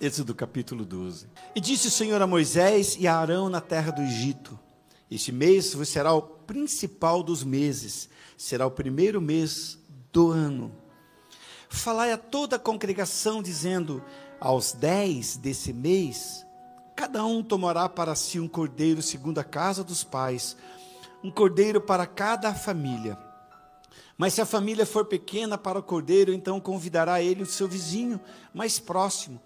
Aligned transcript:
Êxodo 0.00 0.32
capítulo 0.32 0.84
12. 0.84 1.26
E 1.56 1.60
disse 1.60 1.88
o 1.88 1.90
Senhor 1.90 2.22
a 2.22 2.26
Moisés 2.26 2.96
e 3.00 3.08
a 3.08 3.18
Arão 3.18 3.48
na 3.48 3.60
terra 3.60 3.90
do 3.90 4.00
Egito: 4.00 4.56
Este 5.10 5.32
mês 5.32 5.74
vos 5.74 5.88
será 5.88 6.12
o 6.12 6.22
principal 6.22 7.20
dos 7.20 7.42
meses, 7.42 8.08
será 8.36 8.64
o 8.64 8.70
primeiro 8.70 9.20
mês 9.20 9.76
do 10.12 10.30
ano. 10.30 10.72
Falai 11.68 12.12
a 12.12 12.16
toda 12.16 12.54
a 12.54 12.60
congregação, 12.60 13.42
dizendo: 13.42 14.00
Aos 14.38 14.72
dez 14.72 15.36
desse 15.36 15.72
mês, 15.72 16.46
cada 16.94 17.24
um 17.24 17.42
tomará 17.42 17.88
para 17.88 18.14
si 18.14 18.38
um 18.38 18.46
cordeiro 18.46 19.02
segundo 19.02 19.40
a 19.40 19.44
casa 19.44 19.82
dos 19.82 20.04
pais, 20.04 20.56
um 21.24 21.30
cordeiro 21.30 21.80
para 21.80 22.06
cada 22.06 22.54
família. 22.54 23.18
Mas 24.16 24.34
se 24.34 24.40
a 24.40 24.46
família 24.46 24.86
for 24.86 25.06
pequena 25.06 25.58
para 25.58 25.80
o 25.80 25.82
cordeiro, 25.82 26.32
então 26.32 26.60
convidará 26.60 27.20
ele 27.20 27.42
o 27.42 27.46
seu 27.46 27.66
vizinho 27.66 28.20
mais 28.54 28.78
próximo, 28.78 29.40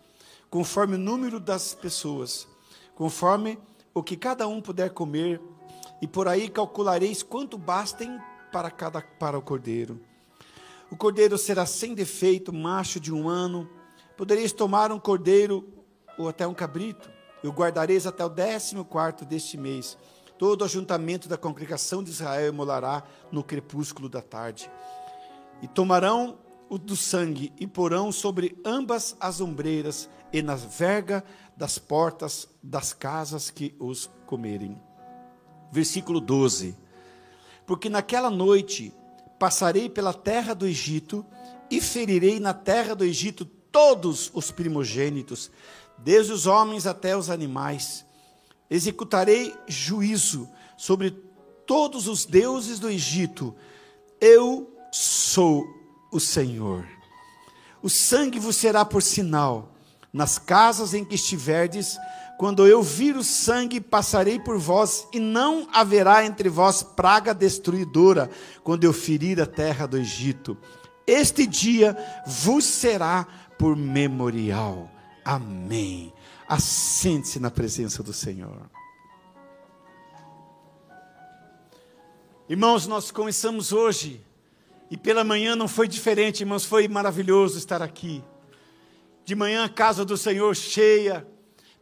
conforme 0.52 0.94
o 0.94 0.98
número 0.98 1.40
das 1.40 1.74
pessoas, 1.74 2.46
conforme 2.94 3.58
o 3.92 4.04
que 4.04 4.16
cada 4.16 4.46
um 4.46 4.60
puder 4.60 4.90
comer, 4.90 5.40
e 6.00 6.06
por 6.06 6.28
aí 6.28 6.48
calculareis 6.48 7.24
quanto 7.24 7.58
bastem 7.58 8.20
para 8.52 8.70
cada 8.70 9.00
para 9.00 9.36
o 9.36 9.42
cordeiro. 9.42 10.00
O 10.90 10.96
cordeiro 10.96 11.36
será 11.36 11.66
sem 11.66 11.94
defeito, 11.94 12.52
macho 12.52 13.00
de 13.00 13.12
um 13.12 13.28
ano. 13.28 13.68
Podereis 14.16 14.52
tomar 14.52 14.92
um 14.92 15.00
cordeiro 15.00 15.66
ou 16.18 16.28
até 16.28 16.46
um 16.46 16.54
cabrito, 16.54 17.10
e 17.42 17.48
o 17.48 17.52
guardareis 17.52 18.06
até 18.06 18.24
o 18.24 18.28
décimo 18.28 18.84
quarto 18.84 19.24
deste 19.24 19.56
mês 19.56 19.96
Todo 20.42 20.62
o 20.62 20.64
ajuntamento 20.64 21.28
da 21.28 21.36
congregação 21.36 22.02
de 22.02 22.10
Israel 22.10 22.48
emolará 22.48 23.04
no 23.30 23.44
crepúsculo 23.44 24.08
da 24.08 24.20
tarde. 24.20 24.68
E 25.62 25.68
tomarão 25.68 26.36
o 26.72 26.78
do 26.78 26.96
sangue 26.96 27.52
e 27.60 27.66
porão 27.66 28.10
sobre 28.10 28.58
ambas 28.64 29.14
as 29.20 29.42
ombreiras 29.42 30.08
e 30.32 30.40
na 30.40 30.56
verga 30.56 31.22
das 31.54 31.76
portas 31.76 32.48
das 32.62 32.94
casas 32.94 33.50
que 33.50 33.74
os 33.78 34.08
comerem. 34.24 34.80
Versículo 35.70 36.18
12. 36.18 36.74
Porque 37.66 37.90
naquela 37.90 38.30
noite 38.30 38.90
passarei 39.38 39.90
pela 39.90 40.14
terra 40.14 40.54
do 40.54 40.66
Egito 40.66 41.26
e 41.70 41.78
ferirei 41.78 42.40
na 42.40 42.54
terra 42.54 42.94
do 42.94 43.04
Egito 43.04 43.44
todos 43.44 44.30
os 44.32 44.50
primogênitos, 44.50 45.50
desde 45.98 46.32
os 46.32 46.46
homens 46.46 46.86
até 46.86 47.14
os 47.14 47.28
animais 47.28 48.06
executarei 48.70 49.54
juízo 49.68 50.48
sobre 50.78 51.10
todos 51.66 52.08
os 52.08 52.24
deuses 52.24 52.78
do 52.78 52.88
Egito. 52.88 53.54
Eu 54.18 54.74
sou 54.90 55.81
o 56.12 56.20
Senhor. 56.20 56.86
O 57.82 57.90
sangue 57.90 58.38
vos 58.38 58.54
será 58.54 58.84
por 58.84 59.02
sinal 59.02 59.72
nas 60.12 60.38
casas 60.38 60.92
em 60.94 61.04
que 61.04 61.14
estiverdes. 61.14 61.98
Quando 62.38 62.66
eu 62.66 62.82
vir 62.82 63.16
o 63.16 63.24
sangue, 63.24 63.80
passarei 63.80 64.38
por 64.38 64.58
vós, 64.58 65.06
e 65.12 65.18
não 65.18 65.68
haverá 65.72 66.24
entre 66.24 66.48
vós 66.48 66.82
praga 66.82 67.32
destruidora, 67.32 68.30
quando 68.62 68.84
eu 68.84 68.92
ferir 68.92 69.40
a 69.40 69.46
terra 69.46 69.86
do 69.86 69.96
Egito. 69.96 70.56
Este 71.06 71.46
dia 71.46 71.96
vos 72.26 72.64
será 72.64 73.26
por 73.58 73.76
memorial. 73.76 74.90
Amém. 75.24 76.12
Assente-se 76.48 77.38
na 77.40 77.50
presença 77.50 78.02
do 78.02 78.12
Senhor. 78.12 78.68
Irmãos, 82.48 82.86
nós 82.86 83.10
começamos 83.10 83.72
hoje, 83.72 84.24
e 84.92 84.96
pela 84.98 85.24
manhã 85.24 85.56
não 85.56 85.66
foi 85.66 85.88
diferente, 85.88 86.40
irmãos, 86.40 86.66
foi 86.66 86.86
maravilhoso 86.86 87.56
estar 87.56 87.80
aqui. 87.80 88.22
De 89.24 89.34
manhã 89.34 89.64
a 89.64 89.68
casa 89.70 90.04
do 90.04 90.18
Senhor 90.18 90.54
cheia, 90.54 91.26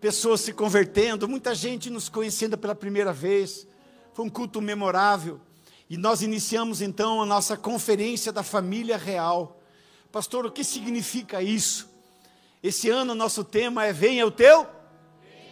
pessoas 0.01 0.43
se 0.43 0.53
convertendo, 0.53 1.27
muita 1.27 1.53
gente 1.53 1.91
nos 1.91 2.09
conhecendo 2.09 2.57
pela 2.57 2.73
primeira 2.73 3.13
vez. 3.13 3.67
Foi 4.15 4.25
um 4.25 4.29
culto 4.31 4.63
memorável. 4.63 5.41
E 5.89 5.97
nós 5.97 6.23
iniciamos 6.23 6.81
então 6.81 7.21
a 7.21 7.27
nossa 7.27 7.57
conferência 7.57 8.31
da 8.31 8.45
família 8.45 8.97
real. 8.97 9.61
Pastor, 10.13 10.47
o 10.47 10.53
que 10.53 10.63
significa 10.63 11.43
isso? 11.43 11.91
Esse 12.63 12.89
ano 12.91 13.13
nosso 13.13 13.43
tema 13.43 13.85
é 13.87 13.93
Venha 13.93 14.25
o 14.25 14.31
teu? 14.31 14.69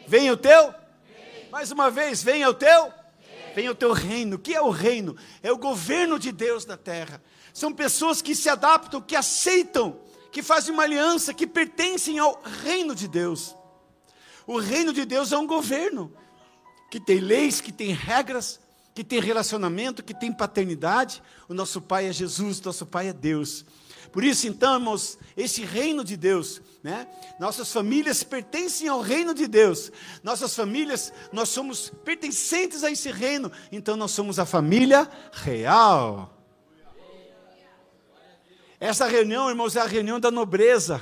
Venha 0.06 0.32
o 0.32 0.36
teu? 0.36 0.72
Mais 1.50 1.72
uma 1.72 1.90
vez, 1.90 2.22
venha 2.22 2.48
o 2.48 2.54
teu? 2.54 2.92
Venha 3.52 3.72
o 3.72 3.74
teu 3.74 3.92
reino. 3.92 4.36
O 4.36 4.38
que 4.38 4.54
é 4.54 4.62
o 4.62 4.70
reino? 4.70 5.16
É 5.42 5.50
o 5.50 5.58
governo 5.58 6.20
de 6.20 6.30
Deus 6.30 6.64
na 6.64 6.76
terra. 6.76 7.20
São 7.58 7.72
pessoas 7.72 8.22
que 8.22 8.36
se 8.36 8.48
adaptam, 8.48 9.00
que 9.00 9.16
aceitam, 9.16 9.98
que 10.30 10.44
fazem 10.44 10.72
uma 10.72 10.84
aliança, 10.84 11.34
que 11.34 11.44
pertencem 11.44 12.16
ao 12.16 12.40
reino 12.62 12.94
de 12.94 13.08
Deus. 13.08 13.52
O 14.46 14.60
reino 14.60 14.92
de 14.92 15.04
Deus 15.04 15.32
é 15.32 15.36
um 15.36 15.44
governo 15.44 16.12
que 16.88 17.00
tem 17.00 17.18
leis, 17.18 17.60
que 17.60 17.72
tem 17.72 17.90
regras, 17.92 18.60
que 18.94 19.02
tem 19.02 19.18
relacionamento, 19.18 20.04
que 20.04 20.14
tem 20.14 20.32
paternidade. 20.32 21.20
O 21.48 21.52
nosso 21.52 21.80
Pai 21.82 22.06
é 22.06 22.12
Jesus, 22.12 22.60
nosso 22.60 22.86
Pai 22.86 23.08
é 23.08 23.12
Deus. 23.12 23.66
Por 24.12 24.22
isso, 24.22 24.46
então, 24.46 24.74
irmãos, 24.74 25.18
esse 25.36 25.64
reino 25.64 26.04
de 26.04 26.16
Deus, 26.16 26.62
né? 26.80 27.08
Nossas 27.40 27.72
famílias 27.72 28.22
pertencem 28.22 28.86
ao 28.86 29.00
reino 29.00 29.34
de 29.34 29.48
Deus. 29.48 29.90
Nossas 30.22 30.54
famílias, 30.54 31.12
nós 31.32 31.48
somos 31.48 31.90
pertencentes 32.04 32.84
a 32.84 32.90
esse 32.92 33.10
reino. 33.10 33.50
Então, 33.72 33.96
nós 33.96 34.12
somos 34.12 34.38
a 34.38 34.46
família 34.46 35.10
real. 35.32 36.37
Essa 38.80 39.06
reunião, 39.06 39.48
irmãos, 39.48 39.74
é 39.74 39.80
a 39.80 39.86
reunião 39.86 40.20
da 40.20 40.30
nobreza. 40.30 41.00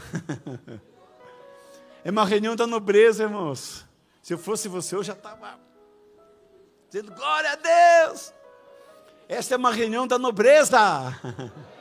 é 2.02 2.10
uma 2.10 2.24
reunião 2.24 2.56
da 2.56 2.66
nobreza, 2.66 3.24
irmãos. 3.24 3.84
Se 4.22 4.32
eu 4.32 4.38
fosse 4.38 4.66
você, 4.66 4.94
eu 4.94 5.02
já 5.02 5.12
estava 5.12 5.58
dizendo 6.88 7.14
glória 7.14 7.52
a 7.52 7.56
Deus. 7.56 8.32
Essa 9.28 9.54
é 9.54 9.56
uma 9.56 9.72
reunião 9.72 10.06
da 10.06 10.18
nobreza. 10.18 10.78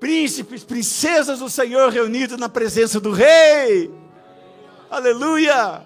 príncipes, 0.00 0.64
princesas 0.64 1.40
do 1.40 1.50
Senhor 1.50 1.90
reunidos 1.90 2.38
na 2.38 2.48
presença 2.48 2.98
do 2.98 3.12
Rei. 3.12 3.92
Aleluia! 4.88 5.84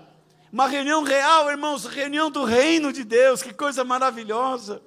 Uma 0.53 0.69
reunião 0.69 1.03
real, 1.03 1.51
irmãos, 1.51 1.87
reunião 1.87 2.31
do 2.31 2.45
reino 2.45 2.93
de 2.93 3.03
Deus, 3.03 3.43
que 3.43 3.53
coisa 3.55 3.83
maravilhosa. 3.83 4.83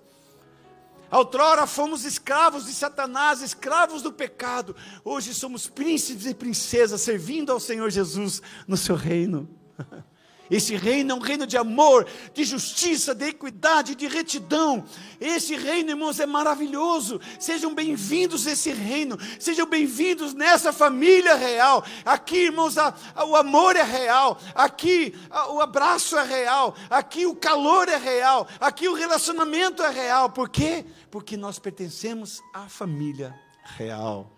Outrora 1.16 1.66
fomos 1.66 2.04
escravos 2.04 2.66
de 2.66 2.74
Satanás, 2.74 3.42
escravos 3.42 4.02
do 4.02 4.12
pecado. 4.12 4.76
Hoje 5.02 5.34
somos 5.34 5.66
príncipes 5.66 6.26
e 6.26 6.34
princesas 6.34 7.00
servindo 7.00 7.54
ao 7.54 7.60
Senhor 7.60 7.90
Jesus 7.90 8.42
no 8.68 8.76
seu 8.76 8.98
reino. 8.98 9.48
Esse 10.50 10.76
reino 10.76 11.12
é 11.12 11.16
um 11.16 11.20
reino 11.20 11.48
de 11.48 11.58
amor, 11.58 12.08
de 12.34 12.44
justiça, 12.44 13.16
de 13.16 13.30
equidade, 13.30 13.96
de 13.96 14.08
retidão. 14.08 14.86
Esse 15.20 15.56
reino, 15.56 15.90
irmãos, 15.90 16.20
é 16.20 16.26
maravilhoso. 16.26 17.20
Sejam 17.40 17.74
bem-vindos 17.74 18.46
a 18.46 18.52
esse 18.52 18.72
reino. 18.72 19.18
Sejam 19.40 19.68
bem-vindos 19.68 20.34
nessa 20.34 20.72
família 20.72 21.36
real. 21.36 21.84
Aqui, 22.06 22.46
irmãos, 22.46 22.78
a, 22.78 22.94
a, 23.16 23.26
o 23.26 23.36
amor 23.36 23.76
é 23.76 23.84
real. 23.84 24.40
Aqui 24.54 25.16
a, 25.32 25.52
o 25.52 25.62
abraço 25.62 26.16
é 26.18 26.24
real. 26.24 26.76
Aqui 26.90 27.26
o 27.26 27.36
calor 27.36 27.90
é 27.90 27.98
real. 27.98 28.48
Aqui 28.60 28.88
o 28.88 28.94
relacionamento 28.94 29.82
é 29.82 29.90
real. 29.90 30.30
Por 30.30 30.50
quê? 30.50 30.86
Porque 31.10 31.36
nós 31.36 31.58
pertencemos 31.58 32.42
à 32.54 32.70
família 32.70 33.34
real. 33.64 34.32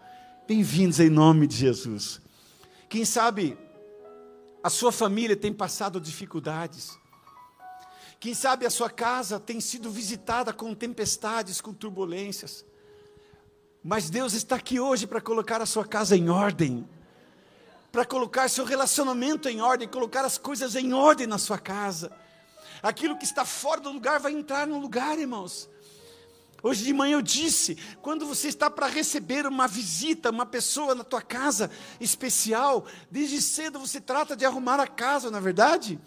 Bem-vindos 0.47 1.01
em 1.01 1.09
nome 1.09 1.47
de 1.47 1.57
Jesus. 1.57 2.21
Quem 2.87 3.03
sabe 3.03 3.57
a 4.67 4.69
sua 4.69 4.91
família 4.91 5.33
tem 5.33 5.53
passado 5.53 5.97
dificuldades. 5.97 6.99
Quem 8.19 8.33
sabe 8.33 8.65
a 8.65 8.69
sua 8.69 8.89
casa 8.89 9.39
tem 9.39 9.61
sido 9.61 9.89
visitada 9.89 10.51
com 10.51 10.75
tempestades, 10.75 11.61
com 11.61 11.73
turbulências. 11.73 12.65
Mas 13.81 14.09
Deus 14.09 14.33
está 14.33 14.57
aqui 14.57 14.77
hoje 14.77 15.07
para 15.07 15.21
colocar 15.21 15.61
a 15.61 15.65
sua 15.65 15.85
casa 15.85 16.17
em 16.17 16.29
ordem, 16.29 16.85
para 17.93 18.03
colocar 18.03 18.49
seu 18.49 18.65
relacionamento 18.65 19.47
em 19.47 19.61
ordem, 19.61 19.87
colocar 19.87 20.25
as 20.25 20.37
coisas 20.37 20.75
em 20.75 20.91
ordem 20.91 21.27
na 21.27 21.37
sua 21.37 21.57
casa. 21.57 22.11
Aquilo 22.83 23.17
que 23.17 23.23
está 23.23 23.45
fora 23.45 23.79
do 23.79 23.89
lugar 23.89 24.19
vai 24.19 24.33
entrar 24.33 24.67
no 24.67 24.77
lugar, 24.79 25.17
irmãos. 25.17 25.69
Hoje 26.63 26.83
de 26.83 26.93
manhã 26.93 27.13
eu 27.13 27.21
disse, 27.21 27.77
quando 28.01 28.25
você 28.25 28.47
está 28.47 28.69
para 28.69 28.87
receber 28.87 29.45
uma 29.45 29.67
visita, 29.67 30.31
uma 30.31 30.45
pessoa 30.45 30.95
na 30.95 31.03
tua 31.03 31.21
casa 31.21 31.69
especial, 31.99 32.85
desde 33.11 33.41
cedo 33.41 33.79
você 33.79 34.01
trata 34.01 34.35
de 34.35 34.45
arrumar 34.45 34.79
a 34.79 34.87
casa, 34.87 35.29
na 35.29 35.37
é 35.37 35.41
verdade? 35.41 35.99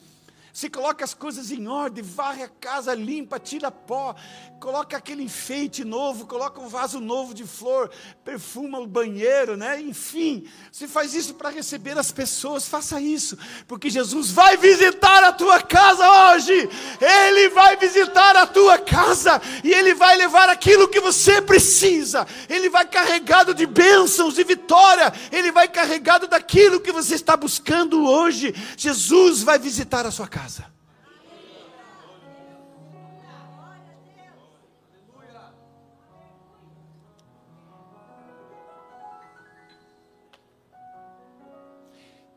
Você 0.52 0.68
coloca 0.68 1.04
as 1.04 1.14
coisas 1.14 1.52
em 1.52 1.68
ordem, 1.68 2.02
varre 2.02 2.42
a 2.42 2.48
casa, 2.48 2.92
limpa, 2.92 3.38
tira 3.38 3.70
pó, 3.70 4.16
coloca 4.58 4.96
aquele 4.96 5.22
enfeite 5.22 5.84
novo, 5.84 6.26
coloca 6.26 6.60
um 6.60 6.68
vaso 6.68 6.98
novo 6.98 7.32
de 7.32 7.44
flor, 7.44 7.88
perfuma 8.24 8.80
o 8.80 8.86
banheiro, 8.86 9.56
né? 9.56 9.80
Enfim, 9.80 10.44
você 10.70 10.88
faz 10.88 11.14
isso 11.14 11.34
para 11.34 11.50
receber 11.50 11.96
as 11.96 12.10
pessoas, 12.10 12.66
faça 12.66 13.00
isso, 13.00 13.38
porque 13.68 13.88
Jesus 13.88 14.32
vai 14.32 14.56
visitar 14.56 15.22
a 15.22 15.32
tua 15.32 15.62
casa 15.62 16.04
hoje. 16.32 16.68
Ele 17.00 17.48
vai 17.50 17.76
visitar 17.76 18.36
a 18.36 18.46
tua 18.46 18.76
casa 18.76 19.40
e 19.62 19.72
ele 19.72 19.94
vai 19.94 20.16
levar 20.16 20.48
aquilo 20.48 20.88
que 20.88 20.98
você 20.98 21.40
precisa. 21.40 22.26
Ele 22.48 22.68
vai 22.68 22.86
carregado 22.86 23.54
de 23.54 23.66
bênçãos 23.66 24.36
e 24.36 24.42
vitória. 24.42 25.12
Ele 25.30 25.52
vai 25.52 25.68
carregado 25.68 26.26
daquilo 26.26 26.80
que 26.80 26.90
você 26.90 27.14
está 27.14 27.36
buscando 27.36 28.04
hoje. 28.04 28.52
Jesus 28.76 29.42
vai 29.42 29.58
visitar 29.58 30.04
a 30.04 30.10
sua 30.10 30.26
casa 30.26 30.39
casa. 30.40 30.64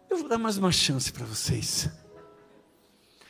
Eu 0.09 0.17
vou 0.17 0.27
dar 0.27 0.37
mais 0.37 0.57
uma 0.57 0.71
chance 0.71 1.11
para 1.11 1.25
vocês. 1.25 1.89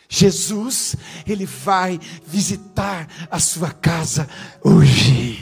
Jesus, 0.10 0.96
Ele 1.26 1.46
vai 1.46 2.00
visitar 2.26 3.08
a 3.30 3.40
sua 3.40 3.72
casa 3.72 4.28
hoje. 4.64 5.33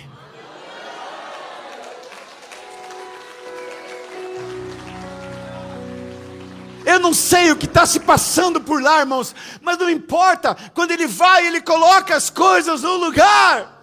Não 7.01 7.13
sei 7.13 7.51
o 7.51 7.56
que 7.56 7.65
está 7.65 7.86
se 7.86 8.00
passando 8.00 8.62
por 8.62 8.81
lá, 8.81 9.00
irmãos, 9.00 9.36
mas 9.62 9.77
não 9.77 9.89
importa. 9.89 10.56
Quando 10.74 10.92
ele 10.92 11.07
vai, 11.07 11.45
ele 11.48 11.59
coloca 11.62 12.15
as 12.15 12.30
coisas 12.30 12.83
no 12.83 12.95
lugar. 12.95 13.81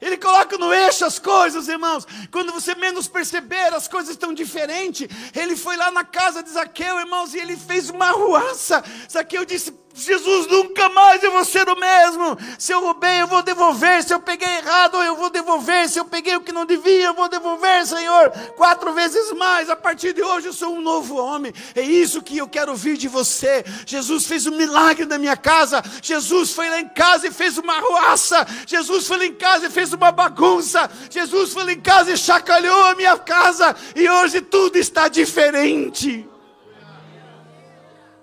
Ele 0.00 0.16
coloca 0.18 0.58
no 0.58 0.72
eixo 0.72 1.04
as 1.04 1.18
coisas, 1.18 1.68
irmãos. 1.68 2.06
Quando 2.30 2.52
você 2.52 2.74
menos 2.74 3.08
perceber, 3.08 3.72
as 3.74 3.88
coisas 3.88 4.10
estão 4.10 4.34
diferentes. 4.34 5.08
Ele 5.34 5.56
foi 5.56 5.76
lá 5.76 5.90
na 5.90 6.04
casa 6.04 6.42
de 6.42 6.50
Zaqueu, 6.50 7.00
irmãos, 7.00 7.34
e 7.34 7.38
ele 7.38 7.56
fez 7.56 7.88
uma 7.88 8.10
ruaça. 8.10 8.84
Zaqueu 9.10 9.44
disse: 9.44 9.72
Jesus, 9.96 10.46
nunca 10.46 10.90
mais 10.90 11.22
eu 11.22 11.32
vou 11.32 11.44
ser 11.44 11.66
o 11.68 11.74
mesmo. 11.74 12.36
Se 12.58 12.70
eu 12.70 12.80
roubei, 12.80 13.22
eu 13.22 13.26
vou 13.26 13.42
devolver. 13.42 14.02
Se 14.02 14.12
eu 14.12 14.20
peguei 14.20 14.46
errado, 14.46 15.02
eu 15.02 15.16
vou 15.16 15.30
devolver. 15.30 15.88
Se 15.88 15.98
eu 15.98 16.04
peguei 16.04 16.36
o 16.36 16.42
que 16.42 16.52
não 16.52 16.66
devia, 16.66 17.06
eu 17.06 17.14
vou 17.14 17.28
devolver, 17.28 17.86
Senhor. 17.86 18.30
Quatro 18.56 18.92
vezes 18.92 19.32
mais. 19.32 19.70
A 19.70 19.76
partir 19.76 20.12
de 20.12 20.22
hoje 20.22 20.48
eu 20.48 20.52
sou 20.52 20.76
um 20.76 20.82
novo 20.82 21.16
homem. 21.16 21.52
É 21.74 21.80
isso 21.80 22.20
que 22.20 22.36
eu 22.36 22.46
quero 22.46 22.72
ouvir 22.72 22.98
de 22.98 23.08
você. 23.08 23.64
Jesus 23.86 24.26
fez 24.26 24.46
um 24.46 24.54
milagre 24.54 25.06
na 25.06 25.16
minha 25.16 25.36
casa. 25.36 25.82
Jesus 26.02 26.52
foi 26.52 26.68
lá 26.68 26.80
em 26.80 26.88
casa 26.88 27.28
e 27.28 27.30
fez 27.30 27.56
uma 27.56 27.80
ruaça. 27.80 28.46
Jesus 28.66 29.06
foi 29.06 29.16
lá 29.16 29.24
em 29.24 29.34
casa 29.34 29.66
e 29.66 29.70
fez 29.70 29.94
uma 29.94 30.12
bagunça. 30.12 30.90
Jesus 31.08 31.54
foi 31.54 31.64
lá 31.64 31.72
em 31.72 31.80
casa 31.80 32.12
e 32.12 32.18
chacalhou 32.18 32.84
a 32.84 32.94
minha 32.94 33.16
casa. 33.16 33.74
E 33.94 34.06
hoje 34.06 34.42
tudo 34.42 34.76
está 34.76 35.08
diferente. 35.08 36.35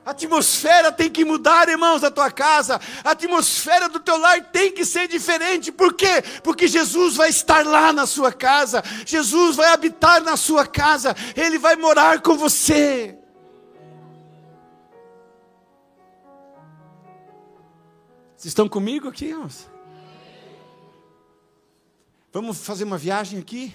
A 0.05 0.11
atmosfera 0.11 0.91
tem 0.91 1.09
que 1.09 1.23
mudar, 1.23 1.69
irmãos, 1.69 2.01
da 2.01 2.11
tua 2.11 2.29
casa. 2.29 2.79
A 3.03 3.11
atmosfera 3.11 3.87
do 3.87 3.99
teu 3.99 4.17
lar 4.17 4.43
tem 4.51 4.71
que 4.71 4.83
ser 4.83 5.07
diferente. 5.07 5.71
Por 5.71 5.93
quê? 5.93 6.21
Porque 6.43 6.67
Jesus 6.67 7.15
vai 7.15 7.29
estar 7.29 7.65
lá 7.65 7.93
na 7.93 8.05
sua 8.05 8.31
casa. 8.31 8.83
Jesus 9.05 9.55
vai 9.55 9.71
habitar 9.71 10.21
na 10.21 10.35
sua 10.35 10.67
casa. 10.67 11.15
Ele 11.35 11.57
vai 11.57 11.77
morar 11.77 12.21
com 12.21 12.35
você. 12.35 13.17
Vocês 18.35 18.51
estão 18.51 18.67
comigo 18.67 19.07
aqui, 19.07 19.27
irmãos? 19.27 19.69
Vamos 22.33 22.57
fazer 22.57 22.83
uma 22.83 22.97
viagem 22.97 23.39
aqui? 23.39 23.73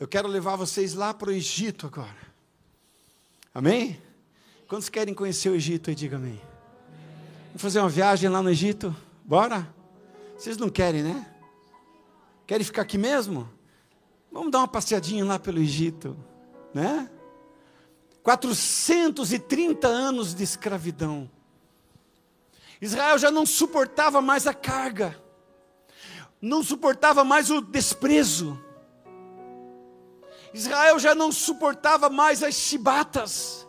Eu 0.00 0.08
quero 0.08 0.26
levar 0.26 0.56
vocês 0.56 0.94
lá 0.94 1.12
para 1.12 1.28
o 1.28 1.32
Egito 1.32 1.86
agora. 1.86 2.16
Amém? 3.52 4.00
Quantos 4.68 4.90
querem 4.90 5.14
conhecer 5.14 5.48
o 5.48 5.54
Egito 5.54 5.88
aí? 5.88 5.96
Diga 5.96 6.16
amém. 6.16 6.38
Vamos 7.46 7.62
fazer 7.62 7.80
uma 7.80 7.88
viagem 7.88 8.28
lá 8.28 8.42
no 8.42 8.50
Egito? 8.50 8.94
Bora? 9.24 9.66
Vocês 10.36 10.58
não 10.58 10.68
querem, 10.68 11.02
né? 11.02 11.26
Querem 12.46 12.62
ficar 12.62 12.82
aqui 12.82 12.98
mesmo? 12.98 13.48
Vamos 14.30 14.52
dar 14.52 14.58
uma 14.58 14.68
passeadinha 14.68 15.24
lá 15.24 15.38
pelo 15.38 15.58
Egito, 15.58 16.14
né? 16.74 17.10
430 18.22 19.88
anos 19.88 20.34
de 20.34 20.44
escravidão. 20.44 21.30
Israel 22.78 23.16
já 23.16 23.30
não 23.30 23.46
suportava 23.46 24.20
mais 24.20 24.46
a 24.46 24.52
carga, 24.52 25.18
não 26.42 26.62
suportava 26.62 27.24
mais 27.24 27.50
o 27.50 27.62
desprezo. 27.62 28.62
Israel 30.52 30.98
já 30.98 31.14
não 31.14 31.32
suportava 31.32 32.10
mais 32.10 32.42
as 32.42 32.54
chibatas. 32.54 33.67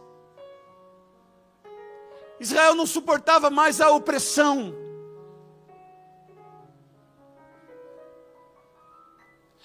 Israel 2.39 2.73
não 2.73 2.85
suportava 2.85 3.49
mais 3.49 3.81
a 3.81 3.89
opressão. 3.89 4.73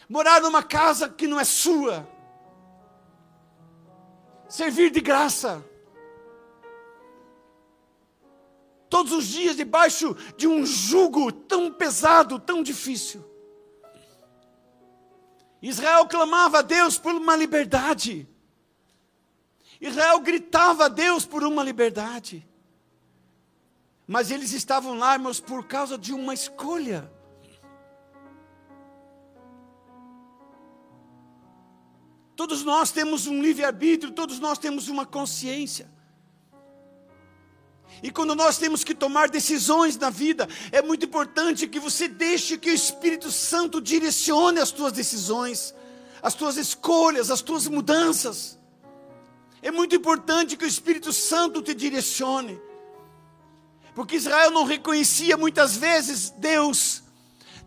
Morar 0.08 0.40
numa 0.40 0.62
casa 0.62 1.08
que 1.08 1.26
não 1.26 1.38
é 1.38 1.44
sua. 1.44 2.08
Servir 4.48 4.90
de 4.90 5.00
graça. 5.00 5.64
Todos 8.88 9.12
os 9.12 9.26
dias 9.26 9.56
debaixo 9.56 10.14
de 10.36 10.46
um 10.46 10.64
jugo 10.64 11.32
tão 11.32 11.72
pesado, 11.72 12.38
tão 12.38 12.62
difícil. 12.62 13.24
Israel 15.62 16.06
clamava 16.06 16.58
a 16.58 16.62
Deus 16.62 16.98
por 16.98 17.14
uma 17.14 17.34
liberdade. 17.34 18.28
Israel 19.80 20.20
gritava 20.20 20.84
a 20.84 20.88
Deus 20.88 21.24
por 21.24 21.42
uma 21.42 21.64
liberdade. 21.64 22.46
Mas 24.06 24.30
eles 24.30 24.52
estavam 24.52 24.98
lá, 24.98 25.14
irmãos, 25.14 25.40
por 25.40 25.66
causa 25.66 25.96
de 25.96 26.12
uma 26.12 26.34
escolha. 26.34 27.10
Todos 32.36 32.62
nós 32.64 32.90
temos 32.90 33.26
um 33.26 33.40
livre-arbítrio, 33.40 34.12
todos 34.12 34.38
nós 34.38 34.58
temos 34.58 34.88
uma 34.88 35.06
consciência. 35.06 35.90
E 38.02 38.10
quando 38.10 38.34
nós 38.34 38.58
temos 38.58 38.82
que 38.82 38.94
tomar 38.94 39.30
decisões 39.30 39.96
na 39.96 40.10
vida, 40.10 40.48
é 40.72 40.82
muito 40.82 41.06
importante 41.06 41.66
que 41.66 41.78
você 41.78 42.08
deixe 42.08 42.58
que 42.58 42.70
o 42.70 42.74
Espírito 42.74 43.30
Santo 43.30 43.80
direcione 43.80 44.58
as 44.58 44.70
tuas 44.70 44.92
decisões, 44.92 45.74
as 46.20 46.34
tuas 46.34 46.56
escolhas, 46.56 47.30
as 47.30 47.40
tuas 47.40 47.68
mudanças. 47.68 48.58
É 49.62 49.70
muito 49.70 49.94
importante 49.94 50.56
que 50.56 50.64
o 50.64 50.68
Espírito 50.68 51.12
Santo 51.12 51.62
te 51.62 51.72
direcione 51.72 52.60
porque 53.94 54.16
Israel 54.16 54.50
não 54.50 54.64
reconhecia 54.64 55.36
muitas 55.36 55.76
vezes 55.76 56.30
Deus, 56.30 57.02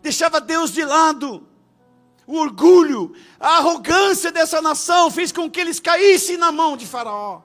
deixava 0.02 0.40
Deus 0.40 0.72
de 0.72 0.84
lado. 0.84 1.46
O 2.26 2.36
orgulho, 2.36 3.14
a 3.40 3.56
arrogância 3.56 4.30
dessa 4.30 4.60
nação 4.60 5.10
fez 5.10 5.32
com 5.32 5.50
que 5.50 5.58
eles 5.58 5.80
caíssem 5.80 6.36
na 6.36 6.52
mão 6.52 6.76
de 6.76 6.86
Faraó. 6.86 7.42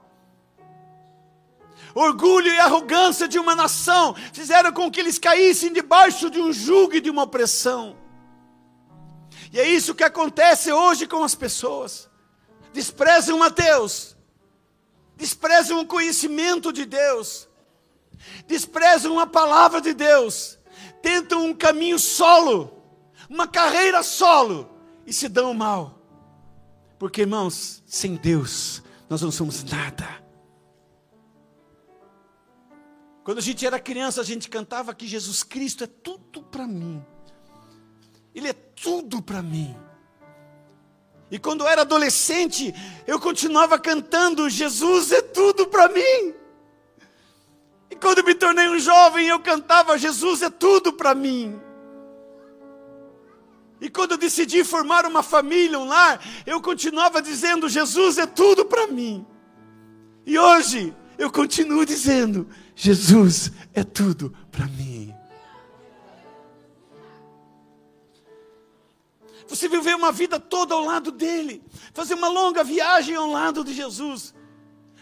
Orgulho 1.94 2.48
e 2.48 2.58
arrogância 2.58 3.26
de 3.26 3.38
uma 3.38 3.54
nação 3.54 4.14
fizeram 4.32 4.72
com 4.72 4.90
que 4.90 5.00
eles 5.00 5.18
caíssem 5.18 5.72
debaixo 5.72 6.28
de 6.28 6.40
um 6.40 6.52
jugo 6.52 6.96
e 6.96 7.00
de 7.00 7.08
uma 7.08 7.22
opressão. 7.22 7.96
E 9.52 9.60
é 9.60 9.68
isso 9.68 9.94
que 9.94 10.02
acontece 10.02 10.72
hoje 10.72 11.06
com 11.06 11.22
as 11.22 11.34
pessoas. 11.34 12.10
Desprezam 12.72 13.40
a 13.42 13.48
Deus, 13.48 14.16
desprezam 15.16 15.80
o 15.80 15.86
conhecimento 15.86 16.72
de 16.72 16.84
Deus, 16.84 17.48
desprezam 18.46 19.18
a 19.18 19.26
palavra 19.26 19.80
de 19.80 19.94
Deus, 19.94 20.58
tentam 21.02 21.46
um 21.46 21.54
caminho 21.54 21.98
solo, 21.98 22.82
uma 23.28 23.46
carreira 23.46 24.02
solo 24.02 24.70
e 25.06 25.12
se 25.12 25.28
dão 25.28 25.54
mal. 25.54 25.98
Porque, 26.98 27.22
irmãos, 27.22 27.82
sem 27.86 28.16
Deus 28.16 28.82
nós 29.08 29.22
não 29.22 29.30
somos 29.30 29.62
nada. 29.64 30.24
Quando 33.22 33.38
a 33.38 33.42
gente 33.42 33.66
era 33.66 33.80
criança, 33.80 34.20
a 34.20 34.24
gente 34.24 34.48
cantava 34.48 34.94
que 34.94 35.06
Jesus 35.06 35.42
Cristo 35.42 35.84
é 35.84 35.86
tudo 35.86 36.42
para 36.42 36.66
mim. 36.66 37.04
Ele 38.34 38.48
é 38.48 38.52
tudo 38.52 39.22
para 39.22 39.40
mim. 39.40 39.74
E 41.30 41.38
quando 41.38 41.62
eu 41.62 41.68
era 41.68 41.82
adolescente, 41.82 42.74
eu 43.06 43.18
continuava 43.18 43.78
cantando: 43.78 44.50
Jesus 44.50 45.10
é 45.10 45.22
tudo 45.22 45.66
para 45.68 45.88
mim. 45.88 46.34
E 47.94 47.96
quando 47.96 48.24
me 48.24 48.34
tornei 48.34 48.68
um 48.68 48.78
jovem, 48.80 49.28
eu 49.28 49.38
cantava: 49.38 49.96
Jesus 49.96 50.42
é 50.42 50.50
tudo 50.50 50.92
para 50.92 51.14
mim. 51.14 51.60
E 53.80 53.88
quando 53.88 54.12
eu 54.12 54.18
decidi 54.18 54.64
formar 54.64 55.06
uma 55.06 55.22
família, 55.22 55.78
um 55.78 55.84
lar, 55.84 56.20
eu 56.44 56.60
continuava 56.60 57.22
dizendo: 57.22 57.68
Jesus 57.68 58.18
é 58.18 58.26
tudo 58.26 58.64
para 58.64 58.88
mim. 58.88 59.24
E 60.26 60.36
hoje, 60.36 60.92
eu 61.16 61.30
continuo 61.30 61.86
dizendo: 61.86 62.48
Jesus 62.74 63.52
é 63.72 63.84
tudo 63.84 64.34
para 64.50 64.66
mim. 64.66 65.14
Você 69.46 69.68
viver 69.68 69.94
uma 69.94 70.10
vida 70.10 70.40
toda 70.40 70.74
ao 70.74 70.84
lado 70.84 71.12
dele, 71.12 71.62
fazer 71.92 72.14
uma 72.14 72.26
longa 72.26 72.64
viagem 72.64 73.14
ao 73.14 73.30
lado 73.30 73.62
de 73.62 73.72
Jesus 73.72 74.34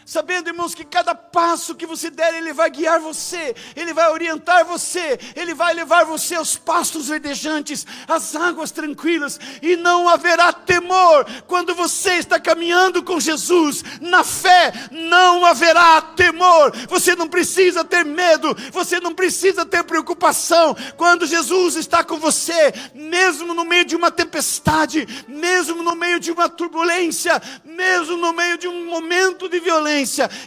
sabendo, 0.05 0.49
irmãos, 0.49 0.75
que 0.75 0.83
cada 0.83 1.15
passo 1.15 1.75
que 1.75 1.85
você 1.85 2.09
der, 2.09 2.33
Ele 2.35 2.53
vai 2.53 2.69
guiar 2.69 2.99
você, 2.99 3.55
Ele 3.75 3.93
vai 3.93 4.09
orientar 4.11 4.65
você, 4.65 5.19
Ele 5.35 5.53
vai 5.53 5.73
levar 5.73 6.05
você 6.05 6.35
aos 6.35 6.55
pastos 6.55 7.07
verdejantes, 7.07 7.85
às 8.07 8.35
águas 8.35 8.71
tranquilas, 8.71 9.39
e 9.61 9.75
não 9.75 10.09
haverá 10.09 10.51
temor. 10.51 11.25
Quando 11.47 11.73
você 11.73 12.13
está 12.13 12.39
caminhando 12.39 13.03
com 13.03 13.19
Jesus, 13.19 13.83
na 14.01 14.23
fé, 14.23 14.73
não 14.91 15.45
haverá 15.45 16.01
temor, 16.01 16.71
você 16.87 17.15
não 17.15 17.27
precisa 17.27 17.83
ter 17.83 18.03
medo, 18.03 18.55
você 18.71 18.99
não 18.99 19.13
precisa 19.13 19.65
ter 19.65 19.83
preocupação, 19.83 20.75
quando 20.97 21.25
Jesus 21.25 21.75
está 21.75 22.03
com 22.03 22.17
você, 22.17 22.73
mesmo 22.93 23.53
no 23.53 23.65
meio 23.65 23.85
de 23.85 23.95
uma 23.95 24.11
tempestade, 24.11 25.07
mesmo 25.27 25.83
no 25.83 25.95
meio 25.95 26.19
de 26.19 26.31
uma 26.31 26.49
turbulência, 26.49 27.41
mesmo 27.63 28.17
no 28.17 28.33
meio 28.33 28.57
de 28.57 28.67
um 28.67 28.85
momento 28.85 29.47
de 29.47 29.59
violência, 29.59 29.92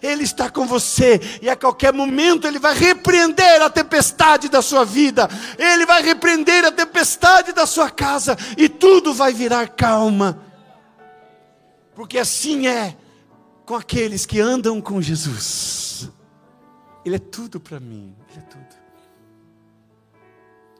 Ele 0.02 0.24
está 0.24 0.50
com 0.50 0.66
você, 0.66 1.20
e 1.40 1.48
a 1.48 1.56
qualquer 1.56 1.92
momento 1.92 2.46
Ele 2.46 2.58
vai 2.58 2.74
repreender 2.74 3.62
a 3.62 3.70
tempestade 3.70 4.48
da 4.48 4.60
sua 4.60 4.84
vida, 4.84 5.28
Ele 5.58 5.86
vai 5.86 6.02
repreender 6.02 6.64
a 6.64 6.72
tempestade 6.72 7.52
da 7.52 7.66
sua 7.66 7.90
casa, 7.90 8.36
e 8.56 8.68
tudo 8.68 9.14
vai 9.14 9.32
virar 9.32 9.68
calma, 9.68 10.42
porque 11.94 12.18
assim 12.18 12.66
é 12.66 12.96
com 13.64 13.74
aqueles 13.74 14.26
que 14.26 14.40
andam 14.40 14.80
com 14.80 15.00
Jesus. 15.00 16.10
Ele 17.04 17.16
é 17.16 17.20
tudo 17.20 17.60
para 17.60 17.78
mim, 17.78 18.14
Ele 18.30 18.38
é 18.38 18.42
tudo. 18.42 18.76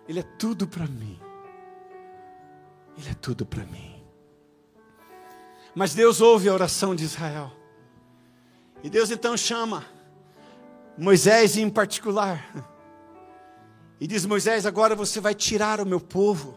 Ele 0.08 0.20
é 0.20 0.22
tudo 0.22 0.66
para 0.66 0.86
mim. 0.86 1.18
Ele 2.96 3.10
é 3.10 3.14
tudo 3.14 3.44
para 3.44 3.64
mim. 3.64 4.02
Mas 5.74 5.94
Deus 5.94 6.20
ouve 6.20 6.48
a 6.48 6.54
oração 6.54 6.94
de 6.94 7.04
Israel. 7.04 7.52
E 8.82 8.90
Deus 8.90 9.10
então 9.10 9.36
chama 9.36 9.84
Moisés 10.96 11.56
em 11.56 11.68
particular. 11.68 12.66
E 14.00 14.06
diz: 14.06 14.26
Moisés, 14.26 14.66
agora 14.66 14.94
você 14.94 15.20
vai 15.20 15.34
tirar 15.34 15.80
o 15.80 15.86
meu 15.86 16.00
povo 16.00 16.56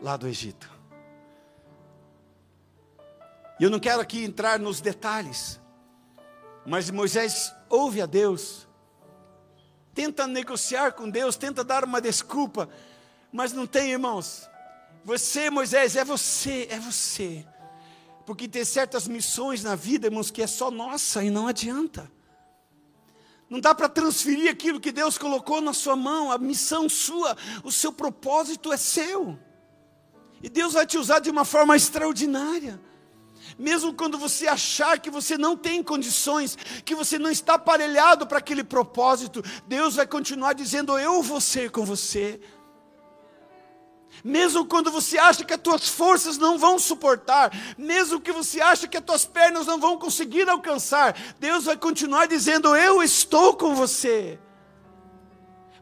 lá 0.00 0.16
do 0.16 0.26
Egito. 0.26 0.70
E 3.58 3.64
eu 3.64 3.70
não 3.70 3.78
quero 3.78 4.00
aqui 4.00 4.24
entrar 4.24 4.58
nos 4.58 4.80
detalhes, 4.80 5.60
mas 6.64 6.90
Moisés 6.90 7.54
ouve 7.68 8.00
a 8.00 8.06
Deus, 8.06 8.66
tenta 9.92 10.26
negociar 10.26 10.92
com 10.92 11.10
Deus, 11.10 11.36
tenta 11.36 11.62
dar 11.62 11.84
uma 11.84 12.00
desculpa, 12.00 12.70
mas 13.30 13.52
não 13.52 13.66
tem, 13.66 13.92
irmãos. 13.92 14.48
Você, 15.04 15.50
Moisés, 15.50 15.94
é 15.94 16.04
você, 16.04 16.66
é 16.70 16.78
você. 16.78 17.46
Porque 18.30 18.46
tem 18.46 18.64
certas 18.64 19.08
missões 19.08 19.64
na 19.64 19.74
vida, 19.74 20.06
irmãos, 20.06 20.30
que 20.30 20.40
é 20.40 20.46
só 20.46 20.70
nossa 20.70 21.24
e 21.24 21.30
não 21.30 21.48
adianta. 21.48 22.08
Não 23.48 23.58
dá 23.58 23.74
para 23.74 23.88
transferir 23.88 24.48
aquilo 24.48 24.78
que 24.78 24.92
Deus 24.92 25.18
colocou 25.18 25.60
na 25.60 25.72
sua 25.72 25.96
mão, 25.96 26.30
a 26.30 26.38
missão 26.38 26.88
sua, 26.88 27.36
o 27.64 27.72
seu 27.72 27.92
propósito 27.92 28.72
é 28.72 28.76
seu. 28.76 29.36
E 30.40 30.48
Deus 30.48 30.74
vai 30.74 30.86
te 30.86 30.96
usar 30.96 31.18
de 31.18 31.28
uma 31.28 31.44
forma 31.44 31.74
extraordinária. 31.74 32.80
Mesmo 33.58 33.92
quando 33.92 34.16
você 34.16 34.46
achar 34.46 35.00
que 35.00 35.10
você 35.10 35.36
não 35.36 35.56
tem 35.56 35.82
condições, 35.82 36.56
que 36.84 36.94
você 36.94 37.18
não 37.18 37.32
está 37.32 37.54
aparelhado 37.54 38.28
para 38.28 38.38
aquele 38.38 38.62
propósito, 38.62 39.42
Deus 39.66 39.96
vai 39.96 40.06
continuar 40.06 40.52
dizendo: 40.52 40.96
Eu 40.96 41.20
vou 41.20 41.40
ser 41.40 41.72
com 41.72 41.84
você. 41.84 42.40
Mesmo 44.22 44.64
quando 44.64 44.90
você 44.90 45.18
acha 45.18 45.44
que 45.44 45.54
as 45.54 45.60
tuas 45.60 45.88
forças 45.88 46.36
não 46.36 46.58
vão 46.58 46.78
suportar, 46.78 47.50
mesmo 47.78 48.20
que 48.20 48.32
você 48.32 48.60
acha 48.60 48.86
que 48.86 48.96
as 48.96 49.04
tuas 49.04 49.24
pernas 49.24 49.66
não 49.66 49.78
vão 49.78 49.98
conseguir 49.98 50.48
alcançar, 50.48 51.16
Deus 51.38 51.64
vai 51.64 51.76
continuar 51.76 52.26
dizendo: 52.26 52.74
Eu 52.76 53.02
estou 53.02 53.54
com 53.54 53.74
você. 53.74 54.38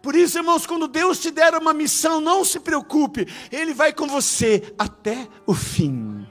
Por 0.00 0.14
isso, 0.14 0.38
irmãos, 0.38 0.66
quando 0.66 0.86
Deus 0.86 1.18
te 1.18 1.30
der 1.30 1.54
uma 1.54 1.74
missão, 1.74 2.20
não 2.20 2.44
se 2.44 2.60
preocupe, 2.60 3.26
Ele 3.50 3.74
vai 3.74 3.92
com 3.92 4.06
você 4.06 4.72
até 4.78 5.28
o 5.44 5.52
fim. 5.52 6.26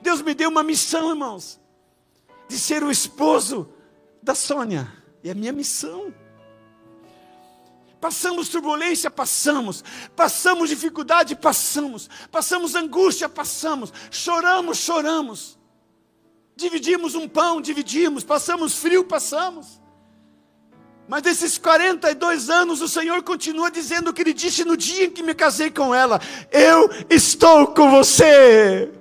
Deus 0.00 0.22
me 0.22 0.34
deu 0.34 0.50
uma 0.50 0.62
missão, 0.62 1.10
irmãos, 1.10 1.60
de 2.48 2.58
ser 2.58 2.82
o 2.82 2.90
esposo 2.90 3.68
da 4.22 4.34
Sônia, 4.34 4.92
é 5.24 5.30
a 5.30 5.34
minha 5.34 5.52
missão. 5.52 6.12
Passamos 8.00 8.48
turbulência, 8.48 9.10
passamos. 9.10 9.82
Passamos 10.14 10.68
dificuldade, 10.68 11.34
passamos. 11.34 12.08
Passamos 12.30 12.74
angústia, 12.74 13.28
passamos. 13.28 13.92
Choramos, 14.10 14.78
choramos. 14.78 15.58
Dividimos 16.56 17.14
um 17.14 17.28
pão, 17.28 17.60
dividimos. 17.60 18.24
Passamos 18.24 18.74
frio, 18.74 19.04
passamos. 19.04 19.80
Mas 21.08 21.22
desses 21.22 21.56
42 21.56 22.50
anos, 22.50 22.82
o 22.82 22.88
Senhor 22.88 23.22
continua 23.22 23.70
dizendo 23.70 24.10
o 24.10 24.12
que 24.12 24.20
Ele 24.20 24.34
disse 24.34 24.64
no 24.64 24.76
dia 24.76 25.06
em 25.06 25.10
que 25.10 25.22
me 25.22 25.34
casei 25.34 25.70
com 25.70 25.94
ela: 25.94 26.20
Eu 26.52 26.90
estou 27.08 27.68
com 27.68 27.90
você. 27.90 28.92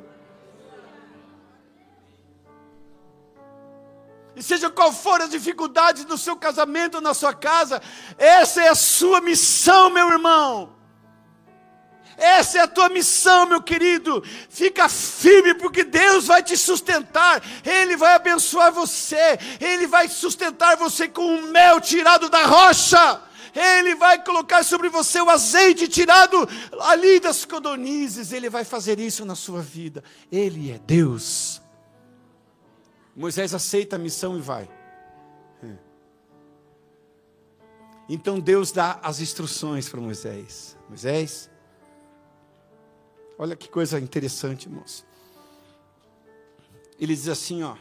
E 4.38 4.44
seja 4.44 4.70
qual 4.70 4.94
for 4.94 5.20
as 5.20 5.32
dificuldades 5.32 6.06
do 6.06 6.16
seu 6.16 6.36
casamento, 6.36 7.02
na 7.02 7.16
sua 7.16 7.34
casa, 7.34 7.82
essa 8.20 8.62
é 8.62 8.70
a 8.70 8.76
sua 8.76 9.20
missão, 9.20 9.90
meu 9.90 10.12
irmão. 10.12 10.78
Essa 12.16 12.60
é 12.60 12.62
a 12.62 12.68
tua 12.68 12.88
missão, 12.88 13.48
meu 13.48 13.64
querido. 13.64 14.24
Fica 14.48 14.88
firme, 14.88 15.56
porque 15.56 15.84
Deus 15.84 16.28
vai 16.28 16.44
te 16.44 16.56
sustentar. 16.56 17.44
Ele 17.66 17.98
vai 17.98 18.14
abençoar 18.14 18.72
você. 18.72 19.40
Ele 19.60 19.88
vai 19.88 20.08
sustentar 20.08 20.78
você 20.78 21.08
com 21.08 21.26
o 21.26 21.42
mel 21.42 21.82
tirado 21.82 22.30
da 22.30 22.46
rocha. 22.46 23.20
Ele 23.56 23.96
vai 23.96 24.24
colocar 24.24 24.64
sobre 24.64 24.88
você 24.88 25.20
o 25.20 25.32
azeite 25.32 25.88
tirado 25.88 26.48
ali 26.82 27.20
das 27.20 27.44
codornizes. 27.44 28.32
Ele 28.32 28.52
vai 28.52 28.64
fazer 28.64 29.00
isso 29.00 29.26
na 29.26 29.34
sua 29.34 29.64
vida. 29.64 30.04
Ele 30.32 30.72
é 30.72 30.78
Deus. 30.78 31.60
Moisés 33.18 33.52
aceita 33.56 33.96
a 33.96 34.00
missão 34.00 34.38
e 34.38 34.42
vai. 34.42 34.70
Então 38.08 38.40
Deus 38.40 38.72
dá 38.72 39.00
as 39.02 39.20
instruções 39.20 39.90
para 39.90 40.00
Moisés. 40.00 40.78
Moisés, 40.88 41.50
olha 43.38 43.56
que 43.56 43.68
coisa 43.68 44.00
interessante, 44.00 44.68
irmãos. 44.68 45.04
Ele 47.00 47.16
diz 47.16 47.28
assim, 47.28 47.64
ó. 47.64 47.76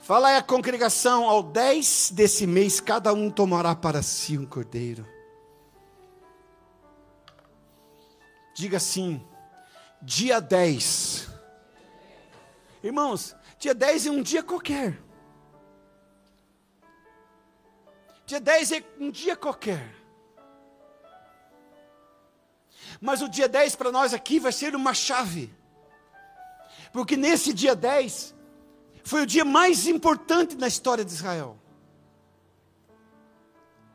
Fala 0.00 0.38
a 0.38 0.42
congregação, 0.42 1.28
ao 1.28 1.42
10 1.42 2.12
desse 2.14 2.46
mês, 2.46 2.80
cada 2.80 3.12
um 3.12 3.30
tomará 3.30 3.74
para 3.74 4.02
si 4.02 4.38
um 4.38 4.46
cordeiro. 4.46 5.06
Diga 8.54 8.78
assim, 8.78 9.24
dia 10.02 10.40
10. 10.40 11.28
Irmãos, 12.82 13.34
Dia 13.64 13.74
10 13.74 14.06
é 14.08 14.10
um 14.10 14.22
dia 14.22 14.42
qualquer. 14.42 15.02
Dia 18.26 18.38
10 18.38 18.72
é 18.72 18.84
um 19.00 19.10
dia 19.10 19.34
qualquer. 19.34 19.96
Mas 23.00 23.22
o 23.22 23.28
dia 23.36 23.48
10 23.48 23.74
para 23.76 23.90
nós 23.90 24.12
aqui 24.12 24.38
vai 24.38 24.52
ser 24.52 24.76
uma 24.76 24.92
chave. 24.92 25.50
Porque 26.92 27.16
nesse 27.16 27.54
dia 27.54 27.74
10 27.74 28.34
foi 29.02 29.22
o 29.22 29.26
dia 29.26 29.46
mais 29.46 29.86
importante 29.86 30.56
na 30.56 30.68
história 30.68 31.02
de 31.02 31.12
Israel. 31.14 31.56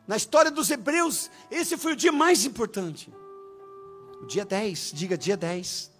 Na 0.07 0.17
história 0.17 0.49
dos 0.49 0.71
hebreus, 0.71 1.29
esse 1.51 1.77
foi 1.77 1.93
o 1.93 1.95
dia 1.95 2.11
mais 2.11 2.43
importante. 2.43 3.13
O 4.19 4.25
dia 4.25 4.45
10, 4.45 4.93
diga 4.95 5.15
dia 5.15 5.37
10. 5.37 5.91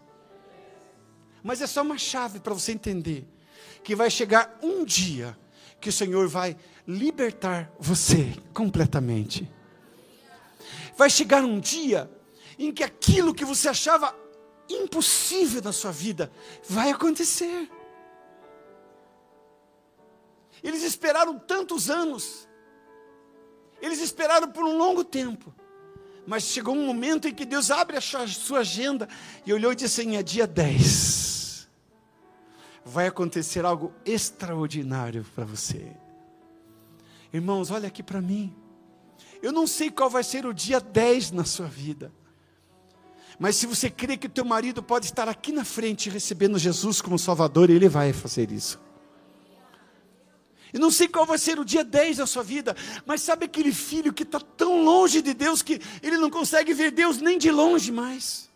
Mas 1.44 1.62
é 1.62 1.68
só 1.68 1.84
uma 1.84 2.00
chave 2.00 2.40
para 2.40 2.56
você 2.56 2.72
entender 2.72 3.28
que 3.84 3.96
vai 3.96 4.10
chegar 4.10 4.60
um 4.62 4.84
dia 4.84 5.38
que 5.80 5.90
o 5.90 5.94
Senhor 5.94 6.28
vai 6.28 6.58
libertar 6.88 7.72
você 7.80 8.34
completamente. 8.54 9.50
Vai 10.98 11.10
chegar 11.10 11.44
um 11.44 11.60
dia 11.60 12.10
em 12.58 12.72
que 12.72 12.84
aquilo 12.84 13.34
que 13.34 13.46
você 13.46 13.70
achava 13.70 14.14
impossível 14.70 15.62
na 15.62 15.72
sua 15.72 15.92
vida 15.92 16.32
vai 16.68 16.92
acontecer. 16.92 17.70
Eles 20.62 20.84
esperaram 20.84 21.40
tantos 21.40 21.90
anos, 21.90 22.48
eles 23.82 24.02
esperaram 24.02 24.52
por 24.52 24.66
um 24.66 24.78
longo 24.78 25.06
tempo, 25.06 25.56
mas 26.28 26.44
chegou 26.44 26.76
um 26.76 26.86
momento 26.86 27.30
em 27.30 27.34
que 27.34 27.46
Deus 27.46 27.72
abre 27.72 27.96
a 27.96 28.02
sua 28.02 28.60
agenda 28.60 29.08
e 29.46 29.54
olhou 29.54 29.72
e 29.72 29.76
disse 29.76 30.02
assim: 30.02 30.18
é 30.18 30.24
dia 30.24 30.46
10 30.46 31.39
vai 32.90 33.08
acontecer 33.08 33.66
algo 33.66 33.94
extraordinário 34.06 35.26
para 35.36 35.46
você. 35.46 35.92
Irmãos, 37.32 37.72
olha 37.72 37.88
aqui 37.88 38.04
para 38.04 38.22
mim. 38.22 38.54
Eu 39.42 39.52
não 39.52 39.68
sei 39.68 39.90
qual 39.90 40.10
vai 40.10 40.24
ser 40.24 40.46
o 40.46 40.54
dia 40.54 40.80
10 40.80 41.32
na 41.32 41.46
sua 41.46 41.68
vida. 41.68 42.12
Mas 43.38 43.56
se 43.56 43.66
você 43.66 43.90
crê 43.90 44.18
que 44.18 44.28
o 44.28 44.30
teu 44.30 44.44
marido 44.44 44.84
pode 44.84 45.06
estar 45.06 45.30
aqui 45.30 45.52
na 45.52 45.64
frente 45.64 46.10
recebendo 46.10 46.60
Jesus 46.60 47.00
como 47.00 47.18
Salvador, 47.18 47.70
ele 47.70 47.88
vai 47.88 48.12
fazer 48.12 48.52
isso. 48.52 48.80
Eu 50.74 50.80
não 50.80 50.92
sei 50.92 51.08
qual 51.08 51.26
vai 51.26 51.38
ser 51.38 51.58
o 51.58 51.66
dia 51.66 51.84
10 51.84 52.18
da 52.18 52.28
sua 52.28 52.44
vida, 52.44 52.76
mas 53.06 53.22
sabe 53.22 53.46
aquele 53.46 53.72
filho 53.72 54.14
que 54.14 54.24
está 54.24 54.40
tão 54.40 54.84
longe 54.84 55.22
de 55.22 55.34
Deus 55.34 55.62
que 55.62 55.80
ele 56.04 56.18
não 56.18 56.30
consegue 56.30 56.74
ver 56.74 56.92
Deus 56.92 57.20
nem 57.20 57.38
de 57.38 57.50
longe 57.50 57.92
mais? 57.92 58.50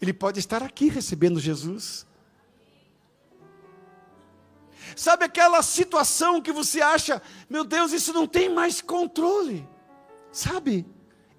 Ele 0.00 0.12
pode 0.12 0.38
estar 0.38 0.62
aqui 0.62 0.88
recebendo 0.88 1.38
Jesus. 1.38 2.06
Sabe 4.96 5.24
aquela 5.24 5.62
situação 5.62 6.40
que 6.40 6.52
você 6.52 6.80
acha, 6.80 7.22
meu 7.48 7.64
Deus, 7.64 7.92
isso 7.92 8.12
não 8.12 8.26
tem 8.26 8.48
mais 8.48 8.80
controle? 8.80 9.66
Sabe? 10.32 10.86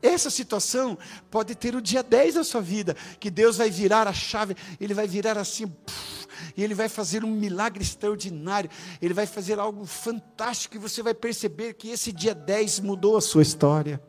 Essa 0.01 0.29
situação 0.29 0.97
pode 1.29 1.53
ter 1.55 1.75
o 1.75 1.81
dia 1.81 2.01
10 2.01 2.35
da 2.35 2.43
sua 2.43 2.61
vida, 2.61 2.95
que 3.19 3.29
Deus 3.29 3.57
vai 3.57 3.69
virar 3.69 4.07
a 4.07 4.13
chave, 4.13 4.55
Ele 4.79 4.93
vai 4.93 5.07
virar 5.07 5.37
assim, 5.37 5.67
puf, 5.67 6.27
e 6.57 6.63
Ele 6.63 6.73
vai 6.73 6.89
fazer 6.89 7.23
um 7.23 7.31
milagre 7.31 7.83
extraordinário, 7.83 8.69
Ele 8.99 9.13
vai 9.13 9.27
fazer 9.27 9.59
algo 9.59 9.85
fantástico, 9.85 10.75
e 10.75 10.79
você 10.79 11.03
vai 11.03 11.13
perceber 11.13 11.73
que 11.75 11.89
esse 11.89 12.11
dia 12.11 12.33
10 12.33 12.79
mudou 12.79 13.15
a 13.15 13.21
sua 13.21 13.43
história 13.43 14.01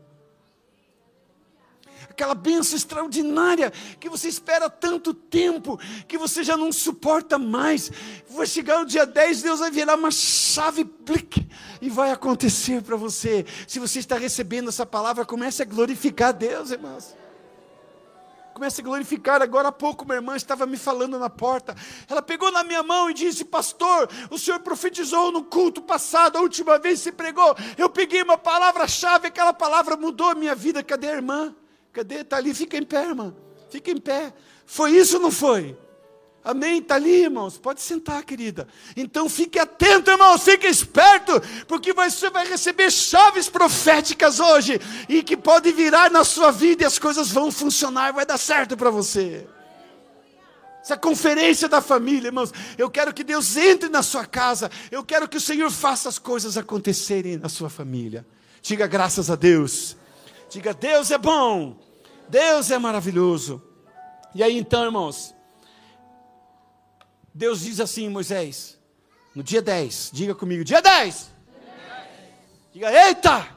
aquela 2.13 2.35
bênção 2.35 2.77
extraordinária 2.77 3.73
que 3.99 4.09
você 4.09 4.29
espera 4.29 4.71
tanto 4.71 5.13
tempo, 5.13 5.79
que 6.07 6.17
você 6.17 6.45
já 6.45 6.57
não 6.57 6.71
suporta 6.71 7.39
mais. 7.39 7.91
Vai 8.29 8.47
chegar 8.47 8.81
o 8.81 8.85
dia 8.85 9.05
10, 9.05 9.43
Deus 9.43 9.61
vai 9.61 9.71
virar 9.71 9.97
uma 9.97 10.11
chave 10.11 10.85
plic, 10.85 11.47
e 11.81 11.91
vai 11.91 12.13
acontecer 12.13 12.83
para 12.83 12.97
você. 12.97 13.45
Se 13.67 13.79
você 13.79 13.99
está 13.99 14.17
recebendo 14.17 14.69
essa 14.69 14.87
palavra, 14.87 15.25
comece 15.25 15.63
a 15.63 15.65
glorificar 15.65 16.33
Deus, 16.33 16.71
irmãos. 16.71 17.15
Comece 18.53 18.83
a 18.83 18.85
glorificar. 18.85 19.41
Agora 19.41 19.69
há 19.69 19.73
pouco, 19.73 20.05
minha 20.05 20.17
irmã 20.17 20.37
estava 20.37 20.67
me 20.67 20.77
falando 20.77 21.19
na 21.19 21.31
porta. 21.31 21.75
Ela 22.07 22.21
pegou 22.21 22.53
na 22.53 22.63
minha 22.63 22.83
mão 22.83 23.11
e 23.11 23.15
disse: 23.15 23.47
Pastor, 23.47 24.11
o 24.31 24.39
senhor 24.39 24.61
profetizou 24.61 25.33
no 25.33 25.43
culto 25.43 25.81
passado, 25.81 26.37
a 26.37 26.43
última 26.43 26.79
vez 26.79 27.01
se 27.01 27.11
pregou. 27.11 27.57
Eu 27.79 27.89
peguei 27.89 28.23
uma 28.23 28.37
palavra-chave, 28.37 29.29
aquela 29.29 29.55
palavra 29.55 29.97
mudou 29.97 30.29
a 30.29 30.35
minha 30.35 30.55
vida. 30.55 30.83
Cadê 30.83 31.09
a 31.09 31.15
irmã? 31.15 31.55
Cadê? 31.93 32.21
Está 32.21 32.39
ali, 32.39 32.55
fica 32.55 32.77
em 32.77 32.85
pé, 32.85 33.05
irmã. 33.05 33.35
Fica 33.71 33.91
em 33.91 34.01
pé. 34.01 34.33
Foi 34.65 34.93
isso 34.93 35.17
ou 35.17 35.23
não 35.23 35.31
foi? 35.31 35.77
Amém? 36.45 36.79
Está 36.79 36.97
ali, 36.97 37.23
irmãos. 37.23 37.57
Pode 37.57 37.81
sentar, 37.81 38.25
querida. 38.25 38.67
Então 38.97 39.29
fique 39.29 39.59
atento, 39.59 40.11
irmãos. 40.11 40.43
Fique 40.43 40.67
esperto, 40.67 41.41
porque 41.69 41.93
você 41.93 42.31
vai 42.31 42.47
receber 42.47 42.91
chaves 42.91 43.49
proféticas 43.49 44.41
hoje 44.41 44.81
e 45.09 45.23
que 45.23 45.37
pode 45.37 45.71
virar 45.71 46.11
na 46.11 46.25
sua 46.25 46.51
vida 46.51 46.83
e 46.83 46.87
as 46.87 46.99
coisas 46.99 47.31
vão 47.31 47.53
funcionar, 47.53 48.13
vai 48.13 48.27
dar 48.27 48.39
certo 48.39 48.77
para 48.77 48.91
você. 48.91 49.47
Essa 50.83 50.97
conferência 50.97 51.69
da 51.69 51.81
família, 51.81 52.27
irmãos. 52.27 52.53
Eu 52.77 52.91
quero 52.91 53.15
que 53.15 53.23
Deus 53.23 53.57
entre 53.57 53.89
na 53.89 54.03
sua 54.03 54.27
casa. 54.27 54.69
Eu 54.91 55.05
quero 55.05 55.29
que 55.29 55.37
o 55.37 55.41
Senhor 55.41 55.71
faça 55.71 56.09
as 56.09 56.19
coisas 56.19 56.57
acontecerem 56.57 57.37
na 57.37 57.49
sua 57.49 57.71
família. 57.71 58.27
Diga 58.61 58.89
graças 58.89 59.31
a 59.31 59.37
Deus. 59.37 59.97
Diga, 60.53 60.75
Deus 60.75 61.11
é 61.11 61.17
bom, 61.17 61.79
Deus 62.29 62.71
é 62.71 62.79
maravilhoso. 62.79 63.63
E 64.35 64.43
aí 64.43 64.59
então, 64.59 64.85
irmãos, 64.85 65.35
Deus 67.33 67.63
diz 67.63 67.81
assim, 67.81 68.11
Moisés, 68.11 68.79
no 69.35 69.43
dia 69.43 69.63
10, 69.63 70.11
diga 70.13 70.35
comigo, 70.35 70.63
dia 70.63 70.83
10. 70.83 71.33
Diga, 72.71 72.93
eita! 72.93 73.49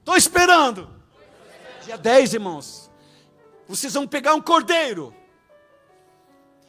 Estou 0.00 0.16
esperando. 0.18 0.90
Dia 1.82 1.96
10, 1.96 2.34
irmãos. 2.34 2.90
Vocês 3.66 3.94
vão 3.94 4.06
pegar 4.06 4.34
um 4.34 4.42
cordeiro. 4.42 5.14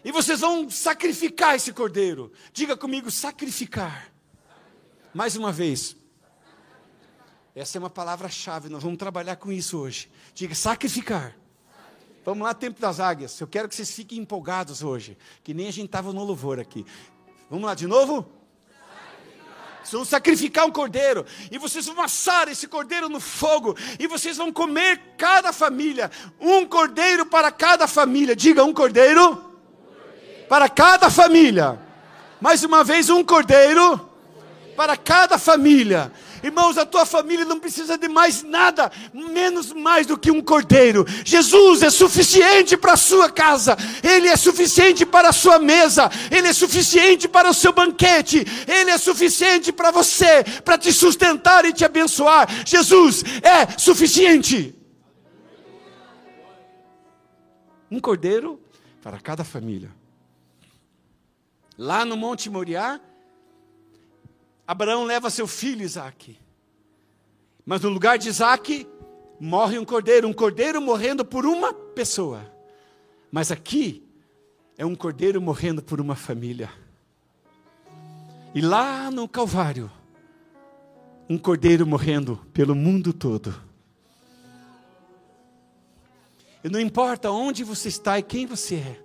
E 0.05 0.11
vocês 0.13 0.39
vão 0.39 0.69
sacrificar 0.69 1.55
esse 1.55 1.73
cordeiro. 1.73 2.31
Diga 2.53 2.77
comigo, 2.77 3.11
sacrificar. 3.11 4.09
Mais 5.13 5.35
uma 5.35 5.51
vez. 5.51 5.97
Essa 7.55 7.77
é 7.77 7.79
uma 7.79 7.89
palavra-chave, 7.89 8.67
nós 8.67 8.83
vamos 8.83 8.97
trabalhar 8.97 9.37
com 9.37 9.49
isso 9.49 9.79
hoje. 9.79 10.11
Diga, 10.33 10.53
sacrificar. 10.53 11.33
Vamos 12.25 12.45
lá, 12.45 12.53
tempo 12.53 12.81
das 12.81 12.99
águias. 12.99 13.39
Eu 13.39 13.47
quero 13.47 13.69
que 13.69 13.75
vocês 13.75 13.91
fiquem 13.91 14.19
empolgados 14.19 14.83
hoje, 14.83 15.17
que 15.41 15.53
nem 15.53 15.69
a 15.69 15.71
gente 15.71 15.85
estava 15.85 16.11
no 16.11 16.21
louvor 16.21 16.59
aqui. 16.59 16.85
Vamos 17.49 17.65
lá 17.65 17.73
de 17.73 17.87
novo? 17.87 18.29
Vocês 19.77 19.93
vão 19.93 20.03
sacrificar 20.03 20.65
um 20.65 20.71
cordeiro, 20.71 21.25
e 21.49 21.57
vocês 21.57 21.85
vão 21.85 22.01
assar 22.01 22.49
esse 22.49 22.67
cordeiro 22.67 23.07
no 23.07 23.21
fogo, 23.21 23.77
e 23.99 24.05
vocês 24.05 24.35
vão 24.35 24.51
comer 24.51 24.99
cada 25.15 25.53
família, 25.53 26.11
um 26.41 26.65
cordeiro 26.65 27.25
para 27.25 27.51
cada 27.51 27.87
família. 27.87 28.35
Diga 28.35 28.65
um 28.65 28.73
cordeiro, 28.73 29.23
um 29.23 29.35
cordeiro. 29.35 30.47
para 30.49 30.67
cada 30.67 31.09
família. 31.09 31.79
Mais 32.41 32.63
uma 32.63 32.83
vez, 32.83 33.09
um 33.09 33.23
cordeiro 33.23 34.09
para 34.75 34.97
cada 34.97 35.37
família. 35.37 36.11
Irmãos, 36.45 36.77
a 36.77 36.85
tua 36.85 37.07
família 37.07 37.43
não 37.43 37.59
precisa 37.59 37.97
de 37.97 38.07
mais 38.07 38.43
nada, 38.43 38.91
menos 39.11 39.73
mais 39.73 40.05
do 40.05 40.15
que 40.15 40.29
um 40.29 40.43
cordeiro. 40.43 41.03
Jesus 41.25 41.81
é 41.81 41.89
suficiente 41.89 42.77
para 42.77 42.93
a 42.93 42.97
sua 42.97 43.31
casa, 43.31 43.75
Ele 44.03 44.27
é 44.27 44.37
suficiente 44.37 45.07
para 45.07 45.29
a 45.29 45.33
sua 45.33 45.57
mesa, 45.57 46.07
Ele 46.29 46.47
é 46.47 46.53
suficiente 46.53 47.27
para 47.27 47.49
o 47.49 47.53
seu 47.53 47.73
banquete, 47.73 48.45
Ele 48.67 48.91
é 48.91 48.97
suficiente 48.99 49.73
para 49.73 49.89
você, 49.89 50.43
para 50.63 50.77
te 50.77 50.93
sustentar 50.93 51.65
e 51.65 51.73
te 51.73 51.83
abençoar. 51.83 52.47
Jesus 52.63 53.23
é 53.41 53.75
suficiente. 53.79 54.75
Um 57.89 57.99
cordeiro 57.99 58.61
para 59.01 59.19
cada 59.19 59.43
família. 59.43 59.89
Lá 61.75 62.05
no 62.05 62.15
Monte 62.15 62.51
Moriá, 62.51 63.01
Abraão 64.67 65.03
leva 65.03 65.29
seu 65.29 65.47
filho 65.47 65.83
Isaac. 65.83 66.37
Mas 67.65 67.81
no 67.81 67.89
lugar 67.89 68.17
de 68.17 68.29
Isaac, 68.29 68.87
morre 69.39 69.77
um 69.77 69.85
cordeiro, 69.85 70.27
um 70.27 70.33
cordeiro 70.33 70.81
morrendo 70.81 71.23
por 71.23 71.45
uma 71.45 71.73
pessoa. 71.73 72.51
Mas 73.31 73.51
aqui, 73.51 74.03
é 74.77 74.85
um 74.85 74.95
cordeiro 74.95 75.41
morrendo 75.41 75.81
por 75.81 76.01
uma 76.01 76.15
família. 76.15 76.69
E 78.53 78.61
lá 78.61 79.09
no 79.11 79.27
Calvário, 79.27 79.91
um 81.29 81.37
cordeiro 81.37 81.85
morrendo 81.85 82.37
pelo 82.53 82.75
mundo 82.75 83.11
todo. 83.13 83.53
E 86.63 86.69
não 86.69 86.79
importa 86.79 87.29
onde 87.29 87.63
você 87.63 87.89
está 87.89 88.17
e 88.17 88.23
quem 88.23 88.45
você 88.45 88.75
é, 88.75 89.01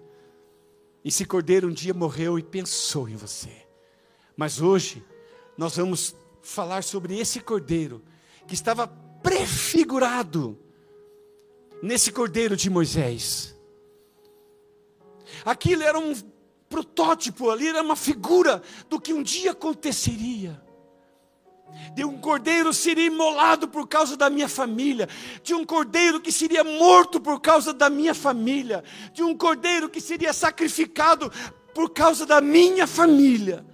esse 1.04 1.24
cordeiro 1.24 1.68
um 1.68 1.72
dia 1.72 1.94
morreu 1.94 2.38
e 2.38 2.42
pensou 2.42 3.08
em 3.08 3.16
você. 3.16 3.66
Mas 4.36 4.60
hoje, 4.60 5.04
nós 5.60 5.76
vamos 5.76 6.16
falar 6.40 6.82
sobre 6.82 7.18
esse 7.18 7.38
cordeiro 7.38 8.02
que 8.46 8.54
estava 8.54 8.86
prefigurado 9.22 10.58
nesse 11.82 12.10
cordeiro 12.10 12.56
de 12.56 12.70
Moisés. 12.70 13.54
Aquilo 15.44 15.82
era 15.82 15.98
um 15.98 16.14
protótipo, 16.66 17.50
ali 17.50 17.68
era 17.68 17.82
uma 17.82 17.94
figura 17.94 18.62
do 18.88 18.98
que 18.98 19.12
um 19.12 19.22
dia 19.22 19.50
aconteceria. 19.50 20.58
De 21.94 22.06
um 22.06 22.16
cordeiro 22.16 22.72
seria 22.72 23.04
imolado 23.04 23.68
por 23.68 23.86
causa 23.86 24.16
da 24.16 24.30
minha 24.30 24.48
família, 24.48 25.10
de 25.42 25.52
um 25.52 25.62
cordeiro 25.62 26.22
que 26.22 26.32
seria 26.32 26.64
morto 26.64 27.20
por 27.20 27.38
causa 27.38 27.74
da 27.74 27.90
minha 27.90 28.14
família, 28.14 28.82
de 29.12 29.22
um 29.22 29.36
cordeiro 29.36 29.90
que 29.90 30.00
seria 30.00 30.32
sacrificado 30.32 31.30
por 31.74 31.90
causa 31.90 32.24
da 32.24 32.40
minha 32.40 32.86
família 32.86 33.68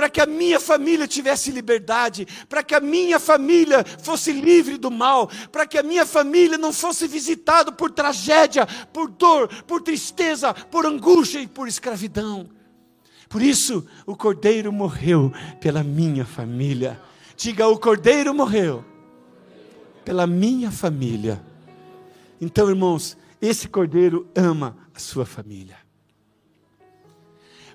para 0.00 0.08
que 0.08 0.18
a 0.18 0.24
minha 0.24 0.58
família 0.58 1.06
tivesse 1.06 1.50
liberdade, 1.50 2.26
para 2.48 2.62
que 2.62 2.74
a 2.74 2.80
minha 2.80 3.20
família 3.20 3.84
fosse 3.84 4.32
livre 4.32 4.78
do 4.78 4.90
mal, 4.90 5.28
para 5.52 5.66
que 5.66 5.76
a 5.76 5.82
minha 5.82 6.06
família 6.06 6.56
não 6.56 6.72
fosse 6.72 7.06
visitada 7.06 7.70
por 7.70 7.90
tragédia, 7.90 8.66
por 8.94 9.10
dor, 9.10 9.48
por 9.64 9.82
tristeza, 9.82 10.54
por 10.54 10.86
angústia 10.86 11.40
e 11.40 11.46
por 11.46 11.68
escravidão. 11.68 12.48
Por 13.28 13.42
isso, 13.42 13.86
o 14.06 14.16
cordeiro 14.16 14.72
morreu 14.72 15.34
pela 15.60 15.84
minha 15.84 16.24
família. 16.24 16.98
Diga, 17.36 17.68
o 17.68 17.78
cordeiro 17.78 18.32
morreu 18.32 18.82
pela 20.02 20.26
minha 20.26 20.70
família. 20.70 21.44
Então, 22.40 22.70
irmãos, 22.70 23.18
esse 23.38 23.68
cordeiro 23.68 24.26
ama 24.34 24.78
a 24.94 24.98
sua 24.98 25.26
família. 25.26 25.76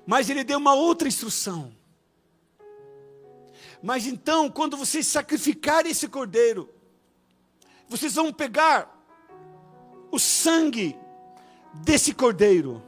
Mas 0.08 0.28
ele 0.28 0.44
deu 0.44 0.58
uma 0.58 0.74
outra 0.74 1.08
instrução. 1.08 1.85
Mas 3.86 4.08
então, 4.08 4.50
quando 4.50 4.76
vocês 4.76 5.06
sacrificarem 5.06 5.92
esse 5.92 6.08
cordeiro, 6.08 6.68
vocês 7.88 8.16
vão 8.16 8.34
pegar 8.34 8.92
o 10.10 10.18
sangue 10.18 10.98
desse 11.72 12.12
cordeiro 12.12 12.82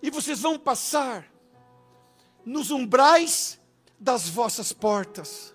e 0.00 0.08
vocês 0.08 0.40
vão 0.40 0.58
passar 0.58 1.30
nos 2.46 2.70
umbrais 2.70 3.60
das 4.00 4.26
vossas 4.26 4.72
portas. 4.72 5.54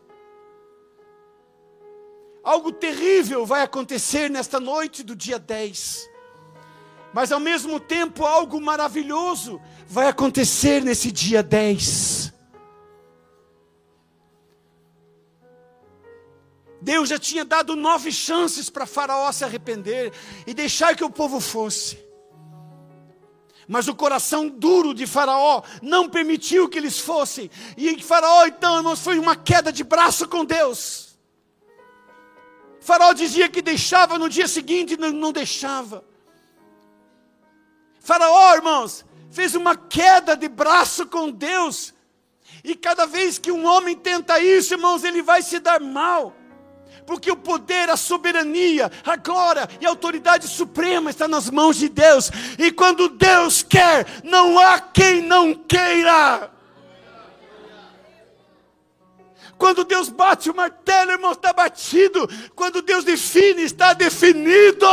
Algo 2.44 2.72
terrível 2.72 3.48
vai 3.48 3.64
acontecer 3.64 4.30
nesta 4.30 4.60
noite 4.60 5.02
do 5.02 5.16
dia 5.16 5.40
10. 5.40 6.08
Mas 7.16 7.32
ao 7.32 7.40
mesmo 7.40 7.80
tempo, 7.80 8.26
algo 8.28 8.62
maravilhoso 8.62 9.60
vai 9.88 10.08
acontecer 10.08 10.84
nesse 10.84 11.12
dia 11.12 11.42
10. 11.42 12.21
Deus 16.82 17.10
já 17.10 17.20
tinha 17.20 17.46
dado 17.46 17.76
nove 17.76 18.12
chances 18.12 18.70
para 18.70 18.88
Faraó 18.88 19.32
se 19.32 19.44
arrepender 19.44 20.12
e 20.48 20.54
deixar 20.54 20.96
que 20.96 21.04
o 21.04 21.12
povo 21.12 21.40
fosse. 21.40 22.04
Mas 23.68 23.88
o 23.88 23.96
coração 23.96 24.50
duro 24.50 24.94
de 24.94 25.06
Faraó 25.06 25.62
não 25.82 26.10
permitiu 26.10 26.68
que 26.68 26.78
eles 26.78 27.00
fossem. 27.00 27.50
E 27.78 28.02
Faraó, 28.02 28.48
então, 28.48 28.78
irmãos, 28.78 29.00
foi 29.00 29.20
uma 29.20 29.36
queda 29.36 29.72
de 29.72 29.84
braço 29.84 30.28
com 30.28 30.44
Deus. 30.44 31.16
Faraó 32.82 33.14
dizia 33.14 33.48
que 33.48 33.62
deixava 33.62 34.18
no 34.18 34.28
dia 34.28 34.48
seguinte, 34.48 34.98
não, 34.98 35.12
não 35.12 35.32
deixava. 35.32 36.04
Faraó, 38.00 38.56
irmãos, 38.56 39.06
fez 39.30 39.54
uma 39.54 39.76
queda 39.76 40.36
de 40.36 40.50
braço 40.50 41.06
com 41.06 41.30
Deus. 41.30 41.94
E 42.64 42.76
cada 42.76 43.06
vez 43.06 43.38
que 43.38 43.52
um 43.52 43.66
homem 43.66 43.96
tenta 43.96 44.40
isso, 44.40 44.74
irmãos, 44.74 45.04
ele 45.04 45.22
vai 45.22 45.44
se 45.44 45.60
dar 45.60 45.80
mal. 45.80 46.36
Porque 47.12 47.30
o 47.30 47.36
poder, 47.36 47.90
a 47.90 47.98
soberania, 47.98 48.90
a 49.06 49.18
glória 49.18 49.68
e 49.82 49.86
a 49.86 49.90
autoridade 49.90 50.48
suprema 50.48 51.10
está 51.10 51.28
nas 51.28 51.50
mãos 51.50 51.76
de 51.76 51.90
Deus. 51.90 52.32
E 52.58 52.72
quando 52.72 53.10
Deus 53.10 53.62
quer, 53.62 54.22
não 54.24 54.58
há 54.58 54.80
quem 54.80 55.22
não 55.22 55.54
queira. 55.54 56.50
Quando 59.58 59.84
Deus 59.84 60.08
bate 60.08 60.50
o 60.50 60.56
martelo, 60.56 61.12
irmão, 61.12 61.34
está 61.34 61.52
batido. 61.52 62.30
Quando 62.56 62.82
Deus 62.82 63.04
define, 63.04 63.64
está 63.64 63.92
definido. 63.92 64.88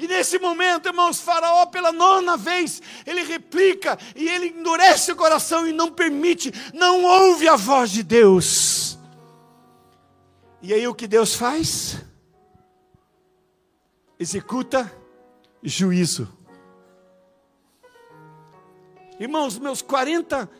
E 0.00 0.08
nesse 0.08 0.38
momento, 0.38 0.86
irmãos, 0.86 1.20
Faraó, 1.20 1.66
pela 1.66 1.92
nona 1.92 2.34
vez, 2.34 2.80
ele 3.04 3.22
replica 3.22 3.98
e 4.16 4.26
ele 4.26 4.46
endurece 4.46 5.12
o 5.12 5.16
coração 5.16 5.68
e 5.68 5.74
não 5.74 5.92
permite, 5.92 6.50
não 6.72 7.04
ouve 7.04 7.46
a 7.46 7.54
voz 7.54 7.90
de 7.90 8.02
Deus. 8.02 8.98
E 10.62 10.72
aí 10.72 10.88
o 10.88 10.94
que 10.94 11.06
Deus 11.06 11.34
faz? 11.34 12.02
Executa 14.18 14.90
juízo. 15.62 16.26
Irmãos, 19.18 19.58
meus 19.58 19.82
40 19.82 20.50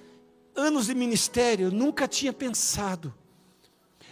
anos 0.55 0.85
de 0.85 0.95
ministério, 0.95 1.71
nunca 1.71 2.07
tinha 2.07 2.31
pensado. 2.31 3.15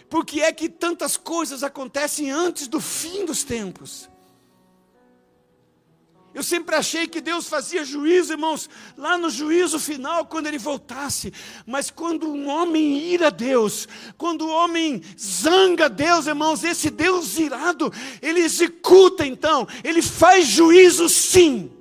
Por 0.09 0.25
que 0.25 0.41
é 0.41 0.51
que 0.51 0.67
tantas 0.67 1.17
coisas 1.17 1.61
acontecem 1.61 2.31
antes 2.31 2.67
do 2.67 2.81
fim 2.81 3.25
dos 3.25 3.43
tempos? 3.43 4.09
Eu 6.33 6.43
sempre 6.43 6.75
achei 6.75 7.07
que 7.07 7.21
Deus 7.21 7.47
fazia 7.47 7.83
juízo, 7.83 8.33
irmãos, 8.33 8.69
lá 8.95 9.17
no 9.17 9.29
juízo 9.29 9.79
final, 9.79 10.25
quando 10.25 10.45
ele 10.45 10.59
voltasse. 10.59 11.33
Mas 11.65 11.89
quando 11.89 12.31
um 12.31 12.47
homem 12.47 12.99
ira 12.99 13.31
Deus, 13.31 13.87
quando 14.17 14.45
o 14.45 14.51
homem 14.51 15.01
zanga 15.19 15.89
Deus, 15.89 16.27
irmãos, 16.27 16.63
esse 16.63 16.91
Deus 16.91 17.39
irado, 17.39 17.91
ele 18.21 18.41
executa 18.41 19.25
então, 19.25 19.67
ele 19.83 20.01
faz 20.01 20.45
juízo 20.45 21.09
sim. 21.09 21.78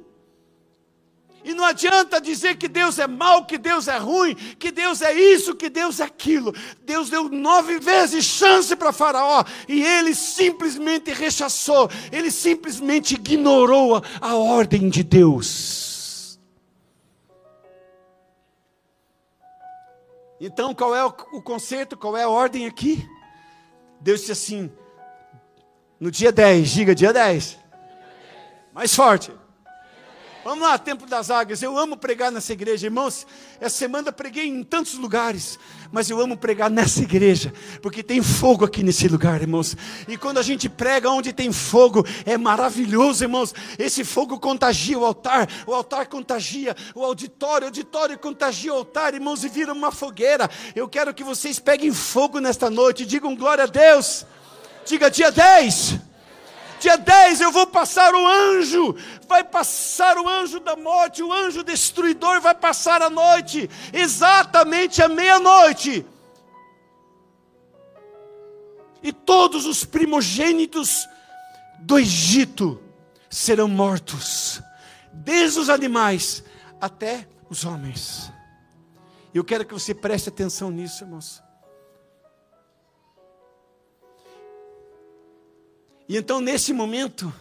E 1.49 1.55
não 1.55 1.65
adianta 1.65 2.21
dizer 2.21 2.59
que 2.59 2.69
Deus 2.69 2.99
é 2.99 3.07
mau, 3.07 3.47
que 3.47 3.57
Deus 3.57 3.89
é 3.89 3.97
ruim, 3.97 4.35
que 4.35 4.71
Deus 4.71 5.01
é 5.01 5.15
isso, 5.15 5.57
que 5.57 5.71
Deus 5.71 5.99
é 5.99 6.05
aquilo. 6.05 6.55
Deus 6.83 7.09
deu 7.09 7.27
nove 7.31 7.79
vezes 7.79 8.23
chance 8.27 8.77
para 8.77 8.93
Faraó 8.93 9.43
e 9.67 9.83
ele 9.83 10.15
simplesmente 10.15 11.11
rechaçou, 11.11 11.89
ele 12.13 12.31
simplesmente 12.31 13.15
ignorou 13.15 14.03
a, 14.21 14.35
ordem 14.35 14.91
de 14.91 15.03
Deus. 15.03 16.39
Então, 20.39 20.75
qual 20.75 20.95
é 20.95 21.03
o, 21.03 21.15
o 21.33 21.41
conceito, 21.41 21.97
qual 21.97 22.15
é 22.15 22.25
a 22.25 22.29
ordem 22.29 22.67
aqui? 22.67 23.09
Deus 24.03 24.21
disse 24.21 24.33
assim, 24.33 24.71
no 25.99 26.11
dia 26.11 26.31
10, 26.31 26.71
diga 26.71 26.95
dia 26.95 27.11
10. 27.11 27.57
Mais 28.75 28.95
forte. 28.95 29.33
Vamos 30.45 30.61
lá, 30.61 30.79
Templo 30.79 31.07
das 31.07 31.31
Águias. 31.31 31.63
Eu 31.63 31.77
amo 31.77 31.97
pregar 31.97 32.31
nessa 32.31 32.53
igreja, 32.53 32.87
irmãos. 32.87 33.27
Essa 33.61 33.77
semana 33.77 34.13
preguei 34.13 34.47
em 34.47 34.63
tantos 34.63 34.95
lugares, 34.95 35.59
mas 35.91 36.09
eu 36.09 36.21
amo 36.21 36.37
pregar 36.37 36.71
nessa 36.71 37.03
igreja, 37.03 37.53
porque 37.83 38.05
tem 38.05 38.23
fogo 38.23 38.65
aqui 38.65 38.85
nesse 38.85 39.09
lugar, 39.09 39.43
irmãos. 39.43 39.77
E 40.07 40.17
quando 40.17 40.39
a 40.39 40.43
gente 40.43 40.69
prega 40.69 41.11
onde 41.11 41.33
tem 41.33 41.53
fogo, 41.53 42.07
é 42.25 42.39
maravilhoso, 42.39 43.25
irmãos. 43.25 43.53
Esse 43.79 44.05
fogo 44.05 44.39
contagia 44.39 44.99
o 44.99 45.05
altar, 45.05 45.49
o 45.67 45.75
altar 45.75 46.07
contagia 46.07 46.75
o 46.95 47.05
auditório, 47.05 47.65
o 47.65 47.69
auditório 47.69 48.19
contagia 48.19 48.73
o 48.73 48.77
altar, 48.77 49.15
irmãos, 49.15 49.43
e 49.43 49.49
vira 49.49 49.73
uma 49.73 49.91
fogueira. 49.91 50.49
Eu 50.75 50.89
quero 50.89 51.13
que 51.13 51.25
vocês 51.25 51.59
peguem 51.59 51.93
fogo 51.93 52.39
nesta 52.39 52.71
noite, 52.71 53.05
digam 53.05 53.35
glória 53.35 53.65
a 53.65 53.67
Deus. 53.67 54.25
Diga 54.87 55.11
dia 55.11 55.33
10. 55.33 56.08
Dia 56.81 56.97
10 56.97 57.41
eu 57.41 57.51
vou 57.51 57.67
passar 57.67 58.15
o 58.15 58.27
anjo, 58.27 58.95
vai 59.27 59.43
passar 59.43 60.17
o 60.17 60.29
anjo 60.29 60.61
da 60.61 60.77
morte, 60.77 61.23
o 61.23 61.33
anjo 61.33 61.65
destruidor 61.65 62.41
vai 62.41 62.55
passar 62.55 63.03
a 63.03 63.11
noite, 63.11 63.69
exatamente 63.93 65.03
à 65.03 65.09
meia-noite. 65.09 66.07
E 69.03 69.13
todos 69.13 69.67
os 69.67 69.85
primogênitos 69.85 71.09
do 71.81 71.99
Egito 71.99 72.83
serão 73.31 73.69
mortos, 73.69 74.61
desde 75.13 75.59
os 75.59 75.69
animais 75.69 76.43
até 76.81 77.27
os 77.51 77.65
homens. 77.65 78.33
Eu 79.35 79.45
quero 79.45 79.65
que 79.65 79.75
você 79.75 79.95
preste 79.95 80.29
atenção 80.29 80.71
nisso, 80.71 81.05
irmãos. 81.05 81.43
E 86.09 86.17
então, 86.17 86.41
nesse 86.41 86.73
momento, 86.73 87.33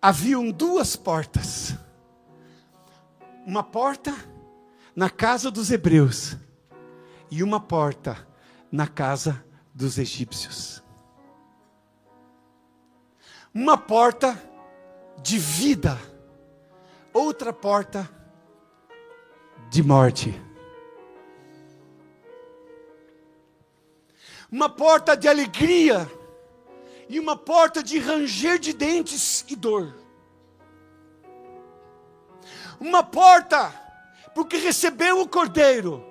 haviam 0.00 0.50
duas 0.50 0.96
portas. 0.96 1.76
Uma 3.44 3.62
porta 3.62 4.14
na 4.94 5.10
casa 5.10 5.50
dos 5.50 5.70
hebreus 5.70 6.36
e 7.30 7.42
uma 7.42 7.60
porta 7.60 8.26
na 8.72 8.86
casa 8.86 9.44
dos 9.74 9.98
egípcios. 9.98 10.82
Uma 13.52 13.76
porta 13.76 14.42
de 15.22 15.38
vida, 15.38 15.98
outra 17.12 17.52
porta 17.52 18.08
de 19.68 19.82
morte. 19.82 20.42
Uma 24.50 24.68
porta 24.68 25.16
de 25.16 25.28
alegria, 25.28 26.08
e 27.08 27.20
uma 27.20 27.36
porta 27.36 27.82
de 27.82 27.98
ranger 27.98 28.58
de 28.58 28.72
dentes 28.72 29.44
e 29.48 29.56
dor. 29.56 29.94
Uma 32.80 33.02
porta, 33.02 33.72
porque 34.34 34.56
recebeu 34.56 35.20
o 35.20 35.28
cordeiro. 35.28 36.04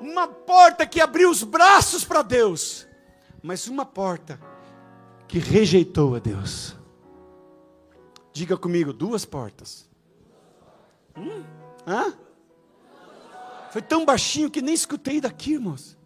Uma 0.00 0.28
porta 0.28 0.86
que 0.86 1.00
abriu 1.00 1.30
os 1.30 1.42
braços 1.42 2.04
para 2.04 2.22
Deus, 2.22 2.86
mas 3.42 3.66
uma 3.66 3.84
porta 3.84 4.40
que 5.26 5.38
rejeitou 5.38 6.14
a 6.14 6.18
Deus. 6.18 6.76
Diga 8.32 8.56
comigo, 8.56 8.92
duas 8.92 9.24
portas. 9.24 9.88
Hum? 11.16 11.44
Hã? 11.86 12.14
Foi 13.70 13.82
tão 13.82 14.04
baixinho 14.04 14.50
que 14.50 14.62
nem 14.62 14.74
escutei 14.74 15.20
daqui, 15.20 15.54
irmãos. 15.54 15.97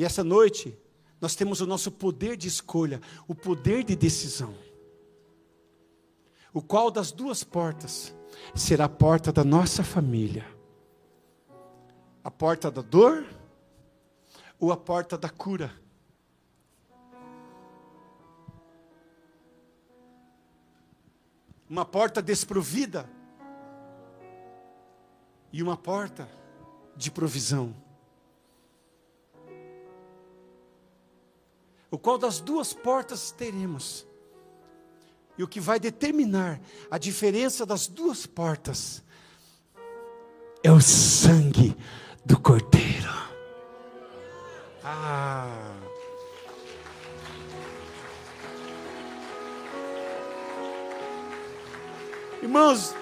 E 0.00 0.04
essa 0.04 0.24
noite, 0.24 0.74
nós 1.20 1.34
temos 1.34 1.60
o 1.60 1.66
nosso 1.66 1.92
poder 1.92 2.34
de 2.34 2.48
escolha, 2.48 3.02
o 3.28 3.34
poder 3.34 3.84
de 3.84 3.94
decisão. 3.94 4.54
O 6.54 6.62
qual 6.62 6.90
das 6.90 7.12
duas 7.12 7.44
portas 7.44 8.16
será 8.54 8.86
a 8.86 8.88
porta 8.88 9.30
da 9.30 9.44
nossa 9.44 9.84
família? 9.84 10.46
A 12.24 12.30
porta 12.30 12.70
da 12.70 12.80
dor 12.80 13.26
ou 14.58 14.72
a 14.72 14.76
porta 14.78 15.18
da 15.18 15.28
cura? 15.28 15.70
Uma 21.68 21.84
porta 21.84 22.22
desprovida 22.22 23.06
e 25.52 25.62
uma 25.62 25.76
porta 25.76 26.26
de 26.96 27.10
provisão. 27.10 27.89
O 31.90 31.98
qual 31.98 32.16
das 32.16 32.40
duas 32.40 32.72
portas 32.72 33.32
teremos? 33.32 34.06
E 35.36 35.42
o 35.42 35.48
que 35.48 35.58
vai 35.58 35.80
determinar 35.80 36.60
a 36.90 36.98
diferença 36.98 37.66
das 37.66 37.86
duas 37.88 38.26
portas 38.26 39.02
é 40.62 40.70
o 40.70 40.80
sangue 40.80 41.74
do 42.24 42.38
Cordeiro. 42.38 43.10
Ah. 44.84 45.76
Irmãos, 52.42 52.94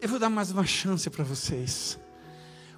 eu 0.00 0.08
vou 0.08 0.18
dar 0.18 0.30
mais 0.30 0.50
uma 0.50 0.66
chance 0.66 1.08
para 1.08 1.22
vocês. 1.22 1.98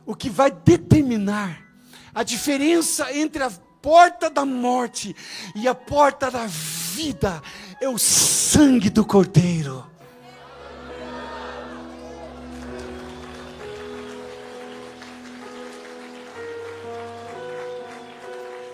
O 0.05 0.15
que 0.15 0.29
vai 0.29 0.51
determinar 0.51 1.74
a 2.15 2.23
diferença 2.23 3.13
entre 3.13 3.43
a 3.43 3.51
porta 3.83 4.31
da 4.31 4.45
morte 4.45 5.15
e 5.55 5.67
a 5.67 5.75
porta 5.75 6.31
da 6.31 6.47
vida 6.47 7.43
é 7.81 7.89
o 7.89 7.99
sangue 7.99 8.89
do 8.89 9.05
Cordeiro. 9.05 9.85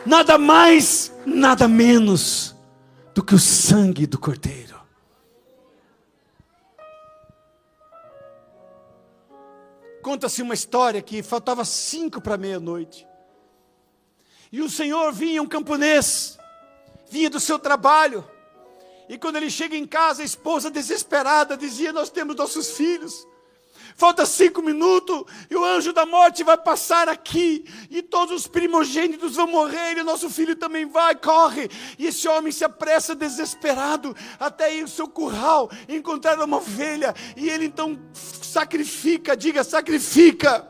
Nada 0.04 0.38
mais, 0.38 1.12
nada 1.26 1.68
menos 1.68 2.54
do 3.14 3.22
que 3.22 3.34
o 3.34 3.38
sangue 3.38 4.06
do 4.06 4.18
Cordeiro. 4.18 4.80
Conta-se 10.02 10.40
uma 10.40 10.54
história 10.54 11.02
que 11.02 11.22
faltava 11.22 11.64
cinco 11.64 12.20
para 12.20 12.38
meia-noite. 12.38 13.09
E 14.52 14.60
o 14.60 14.68
Senhor 14.68 15.12
vinha, 15.12 15.42
um 15.42 15.46
camponês, 15.46 16.38
vinha 17.08 17.30
do 17.30 17.38
seu 17.38 17.58
trabalho. 17.58 18.28
E 19.08 19.16
quando 19.16 19.36
ele 19.36 19.50
chega 19.50 19.76
em 19.76 19.86
casa, 19.86 20.22
a 20.22 20.24
esposa 20.24 20.70
desesperada 20.70 21.56
dizia: 21.56 21.92
Nós 21.92 22.10
temos 22.10 22.36
nossos 22.36 22.70
filhos. 22.76 23.26
Falta 23.96 24.24
cinco 24.24 24.62
minutos 24.62 25.24
e 25.50 25.56
o 25.56 25.64
anjo 25.64 25.92
da 25.92 26.06
morte 26.06 26.42
vai 26.42 26.56
passar 26.56 27.08
aqui, 27.08 27.64
e 27.90 28.02
todos 28.02 28.34
os 28.34 28.46
primogênitos 28.46 29.36
vão 29.36 29.46
morrer, 29.46 29.96
e 29.96 30.00
o 30.00 30.04
nosso 30.04 30.30
filho 30.30 30.56
também 30.56 30.86
vai, 30.86 31.14
corre. 31.14 31.68
E 31.98 32.06
esse 32.06 32.26
homem 32.26 32.50
se 32.50 32.64
apressa 32.64 33.14
desesperado 33.14 34.16
até 34.38 34.74
ir 34.74 34.82
ao 34.82 34.88
seu 34.88 35.06
curral, 35.06 35.70
encontrar 35.88 36.40
uma 36.40 36.56
ovelha, 36.56 37.14
e 37.36 37.50
ele 37.50 37.66
então 37.66 37.98
sacrifica, 38.14 39.36
diga 39.36 39.62
sacrifica 39.62 40.66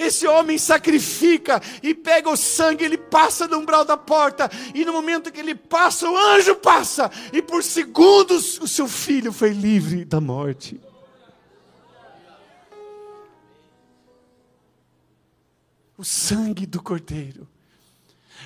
esse 0.00 0.26
homem 0.26 0.56
sacrifica 0.56 1.60
e 1.82 1.94
pega 1.94 2.30
o 2.30 2.36
sangue, 2.36 2.84
ele 2.84 2.96
passa 2.96 3.46
no 3.46 3.58
umbral 3.58 3.84
da 3.84 3.96
porta, 3.96 4.50
e 4.74 4.84
no 4.84 4.92
momento 4.92 5.30
que 5.30 5.38
ele 5.38 5.54
passa, 5.54 6.08
o 6.08 6.16
anjo 6.16 6.56
passa, 6.56 7.10
e 7.32 7.42
por 7.42 7.62
segundos 7.62 8.58
o 8.60 8.66
seu 8.66 8.88
filho 8.88 9.32
foi 9.32 9.50
livre 9.50 10.04
da 10.04 10.20
morte. 10.20 10.80
O 15.98 16.04
sangue 16.04 16.64
do 16.64 16.82
Cordeiro 16.82 17.46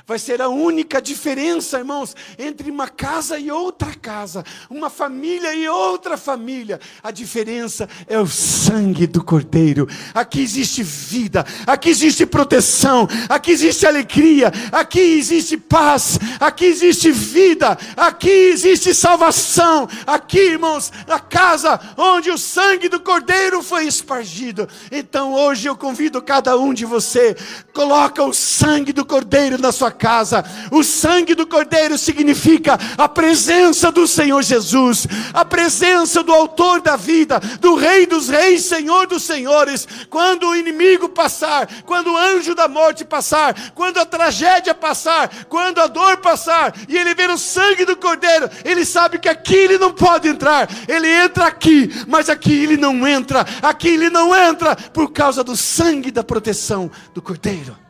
Vai 0.06 0.18
ser 0.18 0.42
a 0.42 0.50
única 0.50 1.00
diferença, 1.00 1.78
irmãos, 1.78 2.14
entre 2.38 2.70
uma 2.70 2.88
casa 2.88 3.38
e 3.38 3.50
outra 3.50 3.94
casa, 3.94 4.44
uma 4.68 4.90
família 4.90 5.54
e 5.54 5.66
outra 5.66 6.18
família. 6.18 6.78
A 7.02 7.10
diferença 7.10 7.88
é 8.06 8.18
o 8.20 8.26
sangue 8.26 9.06
do 9.06 9.24
Cordeiro. 9.24 9.88
Aqui 10.12 10.42
existe 10.42 10.82
vida, 10.82 11.46
aqui 11.66 11.88
existe 11.88 12.26
proteção, 12.26 13.08
aqui 13.30 13.52
existe 13.52 13.86
alegria, 13.86 14.52
aqui 14.70 15.00
existe 15.00 15.56
paz, 15.56 16.18
aqui 16.38 16.66
existe 16.66 17.10
vida, 17.10 17.78
aqui 17.96 18.28
existe 18.28 18.92
salvação. 18.92 19.88
Aqui, 20.06 20.38
irmãos, 20.38 20.92
na 21.06 21.18
casa 21.18 21.80
onde 21.96 22.30
o 22.30 22.36
sangue 22.36 22.90
do 22.90 23.00
Cordeiro 23.00 23.62
foi 23.62 23.86
espargido. 23.86 24.68
Então 24.92 25.32
hoje 25.32 25.66
eu 25.66 25.74
convido 25.74 26.20
cada 26.20 26.58
um 26.58 26.74
de 26.74 26.84
você, 26.84 27.34
coloca 27.72 28.22
o 28.22 28.34
sangue 28.34 28.92
do 28.92 29.06
Cordeiro 29.06 29.56
na 29.56 29.72
sua 29.72 29.93
casa. 29.94 30.44
O 30.70 30.82
sangue 30.82 31.34
do 31.34 31.46
Cordeiro 31.46 31.96
significa 31.96 32.78
a 32.98 33.08
presença 33.08 33.90
do 33.90 34.06
Senhor 34.06 34.42
Jesus, 34.42 35.06
a 35.32 35.44
presença 35.44 36.22
do 36.22 36.32
Autor 36.32 36.80
da 36.80 36.96
vida, 36.96 37.40
do 37.60 37.74
Rei 37.74 38.06
dos 38.06 38.28
Reis, 38.28 38.64
Senhor 38.64 39.06
dos 39.06 39.22
Senhores. 39.22 39.86
Quando 40.10 40.48
o 40.48 40.56
inimigo 40.56 41.08
passar, 41.08 41.68
quando 41.84 42.12
o 42.12 42.16
anjo 42.16 42.54
da 42.54 42.68
morte 42.68 43.04
passar, 43.04 43.72
quando 43.74 43.98
a 43.98 44.04
tragédia 44.04 44.74
passar, 44.74 45.30
quando 45.48 45.80
a 45.80 45.86
dor 45.86 46.18
passar, 46.18 46.74
e 46.88 46.96
ele 46.96 47.14
vê 47.14 47.26
o 47.26 47.38
sangue 47.38 47.84
do 47.84 47.96
Cordeiro, 47.96 48.50
ele 48.64 48.84
sabe 48.84 49.18
que 49.18 49.28
aqui 49.28 49.54
ele 49.54 49.78
não 49.78 49.92
pode 49.92 50.28
entrar. 50.28 50.68
Ele 50.88 51.08
entra 51.08 51.46
aqui, 51.46 51.90
mas 52.06 52.28
aqui 52.28 52.52
ele 52.52 52.76
não 52.76 53.06
entra. 53.06 53.46
Aqui 53.62 53.88
ele 53.88 54.10
não 54.10 54.34
entra 54.34 54.76
por 54.76 55.12
causa 55.12 55.42
do 55.42 55.56
sangue 55.56 56.10
da 56.10 56.24
proteção 56.24 56.90
do 57.14 57.22
Cordeiro. 57.22 57.83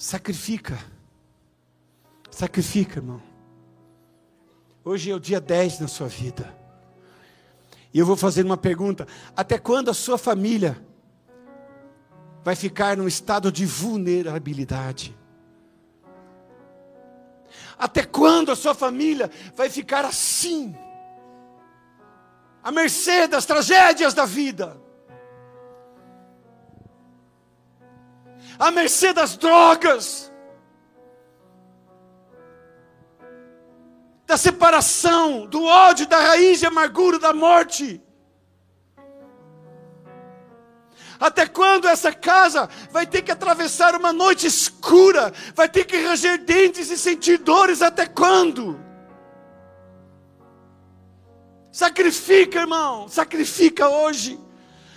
Sacrifica. 0.00 0.78
Sacrifica, 2.30 3.00
irmão. 3.00 3.22
Hoje 4.82 5.10
é 5.10 5.14
o 5.14 5.20
dia 5.20 5.38
10 5.38 5.80
na 5.80 5.88
sua 5.88 6.08
vida. 6.08 6.56
E 7.92 7.98
eu 7.98 8.06
vou 8.06 8.16
fazer 8.16 8.42
uma 8.42 8.56
pergunta: 8.56 9.06
até 9.36 9.58
quando 9.58 9.90
a 9.90 9.94
sua 9.94 10.16
família 10.16 10.82
vai 12.42 12.56
ficar 12.56 12.96
num 12.96 13.06
estado 13.06 13.52
de 13.52 13.66
vulnerabilidade? 13.66 15.14
Até 17.78 18.02
quando 18.02 18.50
a 18.50 18.56
sua 18.56 18.74
família 18.74 19.30
vai 19.54 19.68
ficar 19.68 20.06
assim? 20.06 20.74
À 22.62 22.72
mercê 22.72 23.28
das 23.28 23.44
tragédias 23.44 24.14
da 24.14 24.24
vida? 24.24 24.80
À 28.60 28.70
mercê 28.70 29.14
das 29.14 29.38
drogas, 29.38 30.30
da 34.26 34.36
separação, 34.36 35.46
do 35.46 35.64
ódio, 35.64 36.06
da 36.06 36.18
raiz 36.18 36.60
de 36.60 36.66
amargura 36.66 37.18
da 37.18 37.32
morte. 37.32 38.00
Até 41.18 41.46
quando 41.46 41.88
essa 41.88 42.12
casa 42.12 42.68
vai 42.90 43.06
ter 43.06 43.22
que 43.22 43.32
atravessar 43.32 43.94
uma 43.94 44.12
noite 44.12 44.46
escura, 44.46 45.32
vai 45.54 45.68
ter 45.68 45.84
que 45.84 45.96
ranger 45.96 46.44
dentes 46.44 46.90
e 46.90 46.98
sentir 46.98 47.38
dores? 47.38 47.82
Até 47.82 48.06
quando? 48.06 48.78
Sacrifica, 51.72 52.60
irmão, 52.60 53.08
sacrifica 53.08 53.88
hoje. 53.88 54.38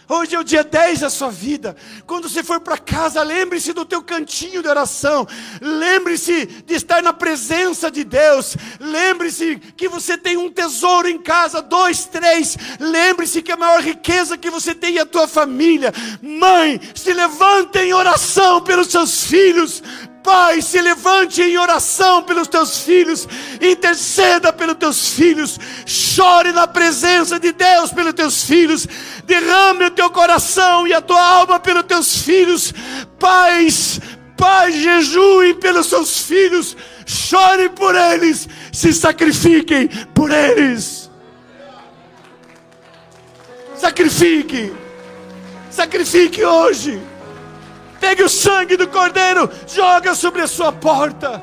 Hoje 0.07 0.35
é 0.35 0.39
o 0.39 0.43
dia 0.43 0.63
10 0.63 0.99
da 0.99 1.09
sua 1.09 1.29
vida. 1.29 1.75
Quando 2.05 2.27
você 2.27 2.43
for 2.43 2.59
para 2.59 2.77
casa, 2.77 3.23
lembre-se 3.23 3.71
do 3.71 3.85
teu 3.85 4.01
cantinho 4.01 4.61
de 4.61 4.67
oração. 4.67 5.25
Lembre-se 5.61 6.45
de 6.45 6.73
estar 6.73 7.01
na 7.01 7.13
presença 7.13 7.89
de 7.89 8.03
Deus. 8.03 8.57
Lembre-se 8.79 9.57
que 9.77 9.87
você 9.87 10.17
tem 10.17 10.35
um 10.35 10.51
tesouro 10.51 11.07
em 11.07 11.17
casa, 11.17 11.61
dois, 11.61 12.05
três. 12.05 12.57
Lembre-se 12.79 13.41
que 13.41 13.51
a 13.51 13.57
maior 13.57 13.81
riqueza 13.81 14.37
que 14.37 14.49
você 14.49 14.75
tem 14.75 14.97
é 14.97 15.01
a 15.01 15.05
tua 15.05 15.27
família. 15.27 15.93
Mãe, 16.21 16.81
se 16.93 17.13
levante 17.13 17.79
em 17.79 17.93
oração 17.93 18.61
pelos 18.61 18.87
seus 18.87 19.23
filhos. 19.23 19.81
Pai, 20.23 20.61
se 20.61 20.81
levante 20.81 21.41
em 21.41 21.57
oração 21.57 22.23
pelos 22.23 22.47
teus 22.47 22.79
filhos, 22.79 23.27
interceda 23.61 24.53
pelos 24.53 24.75
teus 24.75 25.09
filhos, 25.09 25.59
chore 25.85 26.53
na 26.53 26.65
presença 26.65 27.37
de 27.37 27.51
Deus 27.51 27.91
pelos 27.91 28.13
teus 28.13 28.43
filhos, 28.43 28.87
derrame 29.25 29.85
o 29.85 29.91
teu 29.91 30.09
coração 30.09 30.87
e 30.87 30.93
a 30.93 31.01
tua 31.01 31.21
alma 31.21 31.59
pelos 31.59 31.83
teus 31.83 32.21
filhos, 32.21 32.73
pais, 33.19 33.99
Pai, 34.37 34.71
jejue 34.71 35.53
pelos 35.53 35.87
seus 35.87 36.21
filhos, 36.21 36.75
chore 37.05 37.69
por 37.69 37.95
eles, 37.95 38.47
se 38.71 38.91
sacrifiquem 38.91 39.87
por 40.13 40.31
eles. 40.31 41.09
Sacrifique, 43.77 44.73
sacrifique 45.69 46.43
hoje. 46.43 46.99
Pegue 48.03 48.21
o 48.21 48.27
sangue 48.27 48.75
do 48.75 48.85
cordeiro, 48.85 49.49
joga 49.65 50.13
sobre 50.13 50.41
a 50.41 50.47
sua 50.47 50.73
porta. 50.73 51.41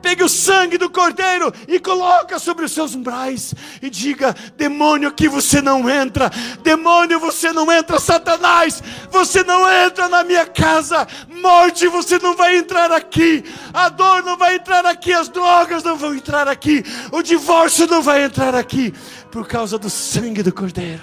Pegue 0.00 0.24
o 0.24 0.28
sangue 0.28 0.78
do 0.78 0.88
cordeiro 0.88 1.52
e 1.68 1.78
coloca 1.78 2.38
sobre 2.38 2.64
os 2.64 2.72
seus 2.72 2.94
umbrais 2.94 3.54
e 3.82 3.90
diga: 3.90 4.34
demônio, 4.56 5.10
aqui 5.10 5.28
você 5.28 5.60
não 5.60 5.90
entra. 5.90 6.30
Demônio, 6.62 7.20
você 7.20 7.52
não 7.52 7.70
entra. 7.70 8.00
Satanás, 8.00 8.82
você 9.10 9.44
não 9.44 9.70
entra 9.70 10.08
na 10.08 10.24
minha 10.24 10.46
casa. 10.46 11.06
Morte, 11.28 11.86
você 11.88 12.18
não 12.18 12.34
vai 12.34 12.56
entrar 12.56 12.90
aqui. 12.90 13.44
A 13.70 13.90
dor 13.90 14.22
não 14.22 14.38
vai 14.38 14.54
entrar 14.54 14.86
aqui. 14.86 15.12
As 15.12 15.28
drogas 15.28 15.84
não 15.84 15.98
vão 15.98 16.14
entrar 16.14 16.48
aqui. 16.48 16.82
O 17.12 17.22
divórcio 17.22 17.86
não 17.86 18.00
vai 18.00 18.24
entrar 18.24 18.54
aqui 18.54 18.94
por 19.30 19.46
causa 19.46 19.76
do 19.76 19.90
sangue 19.90 20.42
do 20.42 20.54
cordeiro. 20.54 21.02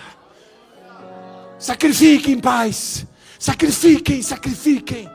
Sacrifiquem, 1.59 2.39
pais. 2.39 3.05
Sacrifiquem, 3.39 4.21
sacrifiquem. 4.21 5.09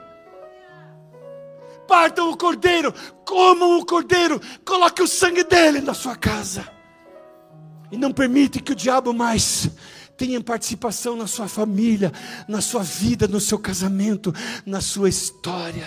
Partam 1.87 2.31
o 2.31 2.37
cordeiro, 2.39 2.91
comam 3.27 3.79
o 3.79 3.85
cordeiro, 3.85 4.41
coloque 4.65 5.03
o 5.03 5.07
sangue 5.07 5.45
dele 5.45 5.83
na 5.83 5.93
sua 5.93 6.17
casa. 6.17 6.67
E 7.93 7.99
não 7.99 8.11
permite 8.11 8.61
que 8.61 8.73
o 8.73 8.75
diabo 8.75 9.13
mais 9.13 9.69
tenha 10.17 10.41
participação 10.43 11.15
na 11.15 11.27
sua 11.27 11.47
família, 11.47 12.11
na 12.49 12.63
sua 12.63 12.83
vida, 12.83 13.29
no 13.29 13.39
seu 13.39 13.59
casamento, 13.59 14.33
na 14.65 14.81
sua 14.81 15.11
história. 15.11 15.87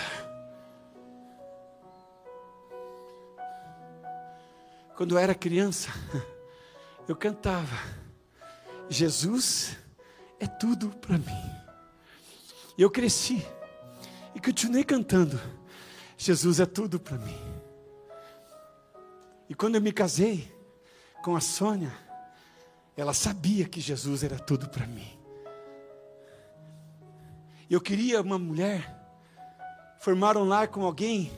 Quando 4.96 5.16
eu 5.16 5.18
era 5.18 5.34
criança, 5.34 5.90
eu 7.08 7.16
cantava: 7.16 7.76
Jesus 8.88 9.76
é 10.38 10.46
tudo 10.46 10.90
para 11.00 11.18
mim. 11.18 11.57
E 12.78 12.82
eu 12.82 12.88
cresci 12.90 13.44
e 14.36 14.40
continuei 14.40 14.84
cantando: 14.84 15.38
Jesus 16.16 16.60
é 16.60 16.66
tudo 16.66 17.00
para 17.00 17.18
mim. 17.18 17.36
E 19.48 19.54
quando 19.54 19.74
eu 19.74 19.80
me 19.80 19.90
casei 19.90 20.48
com 21.24 21.34
a 21.34 21.40
Sônia, 21.40 21.92
ela 22.96 23.12
sabia 23.12 23.68
que 23.68 23.80
Jesus 23.80 24.22
era 24.22 24.38
tudo 24.38 24.68
para 24.68 24.86
mim. 24.86 25.18
Eu 27.68 27.80
queria 27.80 28.22
uma 28.22 28.38
mulher, 28.38 28.96
formar 29.98 30.36
um 30.36 30.44
lar 30.44 30.68
com 30.68 30.84
alguém 30.84 31.32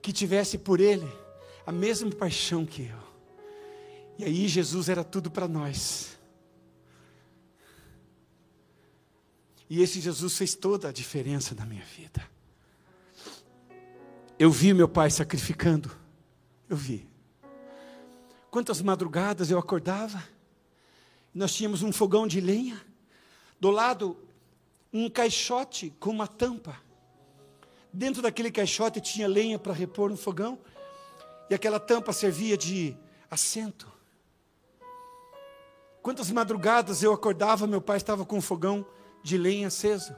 que 0.00 0.12
tivesse 0.12 0.56
por 0.56 0.80
ele 0.80 1.10
a 1.66 1.72
mesma 1.72 2.10
paixão 2.10 2.64
que 2.64 2.82
eu. 2.82 3.08
E 4.18 4.24
aí 4.24 4.48
Jesus 4.48 4.88
era 4.88 5.04
tudo 5.04 5.30
para 5.30 5.48
nós. 5.48 6.17
E 9.68 9.82
esse 9.82 10.00
Jesus 10.00 10.36
fez 10.36 10.54
toda 10.54 10.88
a 10.88 10.92
diferença 10.92 11.54
na 11.54 11.66
minha 11.66 11.84
vida. 11.84 12.26
Eu 14.38 14.50
vi 14.50 14.72
meu 14.72 14.88
pai 14.88 15.10
sacrificando. 15.10 15.90
Eu 16.68 16.76
vi. 16.76 17.08
Quantas 18.50 18.80
madrugadas 18.80 19.50
eu 19.50 19.58
acordava. 19.58 20.22
Nós 21.34 21.54
tínhamos 21.54 21.82
um 21.82 21.92
fogão 21.92 22.26
de 22.26 22.40
lenha. 22.40 22.80
Do 23.60 23.70
lado, 23.70 24.16
um 24.92 25.10
caixote 25.10 25.90
com 25.98 26.10
uma 26.10 26.26
tampa. 26.26 26.80
Dentro 27.92 28.22
daquele 28.22 28.50
caixote 28.50 29.00
tinha 29.00 29.28
lenha 29.28 29.58
para 29.58 29.72
repor 29.72 30.08
no 30.08 30.16
fogão. 30.16 30.58
E 31.50 31.54
aquela 31.54 31.80
tampa 31.80 32.12
servia 32.12 32.56
de 32.56 32.96
assento. 33.30 33.90
Quantas 36.00 36.30
madrugadas 36.30 37.02
eu 37.02 37.12
acordava, 37.12 37.66
meu 37.66 37.82
pai 37.82 37.98
estava 37.98 38.24
com 38.24 38.38
um 38.38 38.42
fogão 38.42 38.86
de 39.28 39.36
lenha 39.36 39.66
aceso. 39.68 40.16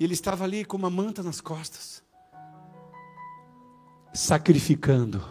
E 0.00 0.04
ele 0.04 0.14
estava 0.14 0.44
ali 0.44 0.64
com 0.64 0.76
uma 0.78 0.88
manta 0.88 1.22
nas 1.22 1.40
costas, 1.40 2.02
sacrificando. 4.14 5.22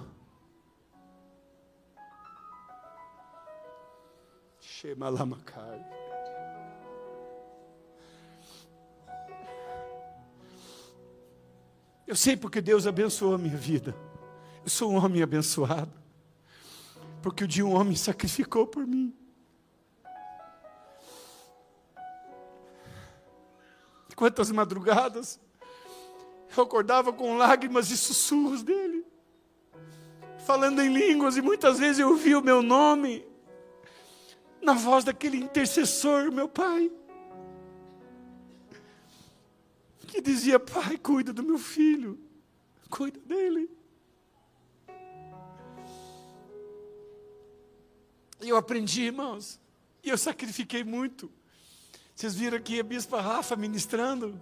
Eu 12.05 12.15
sei 12.15 12.37
porque 12.37 12.61
Deus 12.61 12.85
abençoou 12.85 13.33
a 13.33 13.37
minha 13.37 13.57
vida. 13.57 13.95
Eu 14.63 14.69
sou 14.69 14.91
um 14.91 15.03
homem 15.03 15.23
abençoado. 15.23 15.91
Porque 17.23 17.45
o 17.45 17.47
dia 17.47 17.65
um 17.65 17.73
homem 17.73 17.95
sacrificou 17.95 18.67
por 18.67 18.85
mim. 18.85 19.15
Quantas 24.15 24.51
madrugadas 24.51 25.39
eu 26.55 26.63
acordava 26.63 27.11
com 27.11 27.37
lágrimas 27.37 27.89
e 27.89 27.97
sussurros 27.97 28.61
dele, 28.61 29.05
falando 30.45 30.81
em 30.81 30.93
línguas, 30.93 31.35
e 31.35 31.41
muitas 31.41 31.79
vezes 31.79 31.99
eu 31.99 32.09
ouvia 32.09 32.37
o 32.37 32.43
meu 32.43 32.61
nome 32.61 33.25
na 34.61 34.73
voz 34.73 35.03
daquele 35.03 35.37
intercessor, 35.37 36.31
meu 36.31 36.47
pai, 36.47 36.91
que 40.07 40.21
dizia: 40.21 40.59
Pai, 40.59 40.97
cuida 40.97 41.33
do 41.33 41.43
meu 41.43 41.57
filho, 41.57 42.19
cuida 42.89 43.19
dele. 43.21 43.69
E 48.41 48.49
eu 48.49 48.57
aprendi, 48.57 49.03
irmãos, 49.03 49.59
e 50.03 50.09
eu 50.09 50.17
sacrifiquei 50.17 50.83
muito. 50.83 51.31
Vocês 52.15 52.35
viram 52.35 52.57
aqui 52.57 52.79
a 52.79 52.83
bispa 52.83 53.19
Rafa 53.19 53.55
ministrando? 53.55 54.39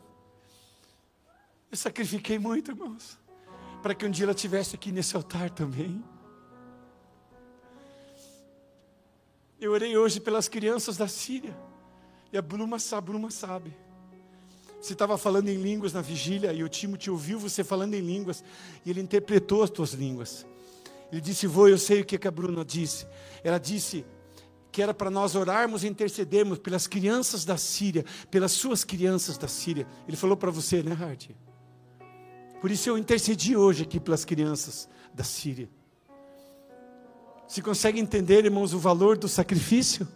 Eu 1.71 1.77
sacrifiquei 1.77 2.37
muito, 2.37 2.71
irmãos, 2.71 3.17
para 3.81 3.95
que 3.95 4.05
um 4.05 4.11
dia 4.11 4.25
ela 4.25 4.33
estivesse 4.33 4.75
aqui 4.75 4.91
nesse 4.91 5.15
altar 5.15 5.49
também. 5.49 6.03
Eu 9.59 9.71
orei 9.71 9.95
hoje 9.95 10.19
pelas 10.19 10.49
crianças 10.49 10.97
da 10.97 11.07
Síria. 11.07 11.55
E 12.33 12.37
a 12.37 12.41
Bruma 12.41 12.77
sabe, 12.79 13.07
Bruma 13.07 13.31
sabe. 13.31 13.73
Você 14.81 14.93
estava 14.93 15.17
falando 15.17 15.47
em 15.49 15.61
línguas 15.61 15.93
na 15.93 16.01
vigília 16.01 16.51
e 16.51 16.63
o 16.63 16.69
Timo 16.69 16.97
te 16.97 17.09
ouviu 17.11 17.39
você 17.39 17.63
falando 17.63 17.93
em 17.93 18.01
línguas 18.01 18.43
e 18.85 18.89
ele 18.89 18.99
interpretou 18.99 19.63
as 19.63 19.69
tuas 19.69 19.93
línguas. 19.93 20.45
Ele 21.11 21.21
disse: 21.21 21.45
Vou, 21.45 21.69
eu 21.69 21.77
sei 21.77 22.01
o 22.01 22.05
que 22.05 22.27
a 22.27 22.31
Bruna 22.31 22.65
disse. 22.65 23.05
Ela 23.43 23.59
disse: 23.59 24.03
que 24.71 24.81
era 24.81 24.93
para 24.93 25.09
nós 25.09 25.35
orarmos 25.35 25.83
e 25.83 25.87
intercedermos 25.87 26.57
pelas 26.57 26.87
crianças 26.87 27.43
da 27.43 27.57
Síria, 27.57 28.05
pelas 28.29 28.53
suas 28.53 28.83
crianças 28.83 29.37
da 29.37 29.47
Síria. 29.47 29.85
Ele 30.07 30.15
falou 30.15 30.37
para 30.37 30.49
você, 30.49 30.81
né, 30.81 30.97
Hart? 30.99 31.29
Por 32.61 32.71
isso 32.71 32.89
eu 32.89 32.97
intercedi 32.97 33.55
hoje 33.57 33.83
aqui 33.83 33.99
pelas 33.99 34.23
crianças 34.23 34.87
da 35.13 35.23
Síria. 35.23 35.69
Se 37.47 37.61
consegue 37.61 37.99
entender, 37.99 38.45
irmãos, 38.45 38.73
o 38.73 38.79
valor 38.79 39.17
do 39.17 39.27
sacrifício? 39.27 40.07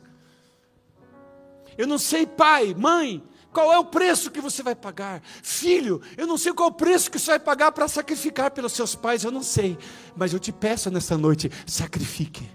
Eu 1.78 1.86
não 1.86 1.98
sei, 1.98 2.26
pai, 2.26 2.74
mãe, 2.74 3.22
qual 3.52 3.74
é 3.74 3.78
o 3.78 3.84
preço 3.84 4.32
que 4.32 4.39
você 4.39 4.63
vai 4.63 4.76
pagar? 4.76 5.22
Filho, 5.44 6.02
eu 6.15 6.26
não 6.26 6.38
sei 6.38 6.54
qual 6.54 6.70
é 6.70 6.72
o 6.72 6.76
preço 6.76 7.12
que 7.12 7.20
você 7.20 7.32
vai 7.32 7.39
pagar 7.39 7.74
para 7.74 7.89
sacrificar 7.89 8.52
pelos 8.52 8.72
seus 8.72 8.96
pais, 8.96 9.26
eu 9.26 9.32
não 9.32 9.44
sei. 9.44 9.78
Mas 10.15 10.32
eu 10.32 10.39
te 10.39 10.54
peço 10.54 10.89
nessa 10.89 11.18
noite, 11.18 11.52
sacrifique. 11.65 12.50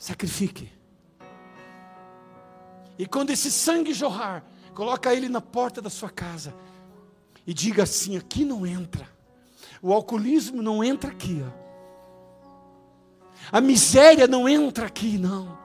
Sacrifique. 0.00 0.72
E 2.98 3.04
quando 3.04 3.28
esse 3.28 3.50
sangue 3.50 3.92
jorrar, 3.92 4.42
coloca 4.74 5.14
ele 5.14 5.28
na 5.28 5.42
porta 5.42 5.82
da 5.82 5.90
sua 5.90 6.08
casa 6.08 6.54
e 7.46 7.52
diga 7.52 7.82
assim: 7.82 8.16
aqui 8.16 8.42
não 8.42 8.66
entra. 8.66 9.06
O 9.82 9.92
alcoolismo 9.92 10.62
não 10.62 10.82
entra 10.82 11.10
aqui, 11.10 11.44
ó. 11.46 11.60
A 13.52 13.60
miséria 13.60 14.26
não 14.26 14.48
entra 14.48 14.86
aqui, 14.86 15.18
não. 15.18 15.58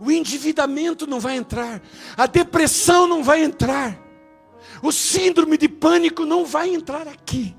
O 0.00 0.08
endividamento 0.08 1.08
não 1.08 1.18
vai 1.18 1.36
entrar. 1.36 1.82
A 2.16 2.26
depressão 2.26 3.08
não 3.08 3.24
vai 3.24 3.42
entrar. 3.42 4.00
O 4.80 4.92
síndrome 4.92 5.58
de 5.58 5.68
pânico 5.68 6.24
não 6.24 6.44
vai 6.44 6.72
entrar 6.72 7.08
aqui. 7.08 7.56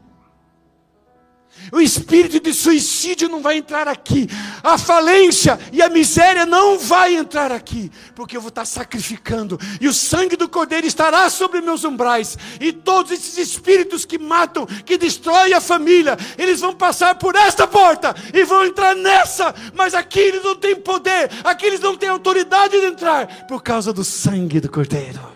O 1.71 1.79
espírito 1.79 2.39
de 2.39 2.53
suicídio 2.53 3.29
não 3.29 3.41
vai 3.41 3.57
entrar 3.57 3.87
aqui. 3.87 4.27
A 4.63 4.77
falência 4.77 5.59
e 5.71 5.81
a 5.81 5.89
miséria 5.89 6.45
não 6.45 6.77
vai 6.77 7.15
entrar 7.15 7.51
aqui, 7.51 7.91
porque 8.15 8.37
eu 8.37 8.41
vou 8.41 8.49
estar 8.49 8.65
sacrificando 8.65 9.59
e 9.79 9.87
o 9.87 9.93
sangue 9.93 10.35
do 10.35 10.49
Cordeiro 10.49 10.85
estará 10.85 11.29
sobre 11.29 11.61
meus 11.61 11.83
umbrais. 11.83 12.37
E 12.59 12.71
todos 12.71 13.11
esses 13.11 13.37
espíritos 13.37 14.05
que 14.05 14.17
matam, 14.17 14.65
que 14.65 14.97
destroem 14.97 15.53
a 15.53 15.61
família, 15.61 16.17
eles 16.37 16.59
vão 16.59 16.73
passar 16.73 17.15
por 17.15 17.35
esta 17.35 17.65
porta 17.65 18.15
e 18.33 18.43
vão 18.43 18.65
entrar 18.65 18.95
nessa, 18.95 19.53
mas 19.73 19.93
aqui 19.93 20.19
eles 20.19 20.43
não 20.43 20.55
têm 20.55 20.75
poder, 20.75 21.29
aqui 21.43 21.65
eles 21.65 21.79
não 21.79 21.97
têm 21.97 22.09
autoridade 22.09 22.79
de 22.79 22.85
entrar 22.85 23.45
por 23.47 23.63
causa 23.63 23.91
do 23.91 24.03
sangue 24.03 24.59
do 24.59 24.69
Cordeiro. 24.69 25.32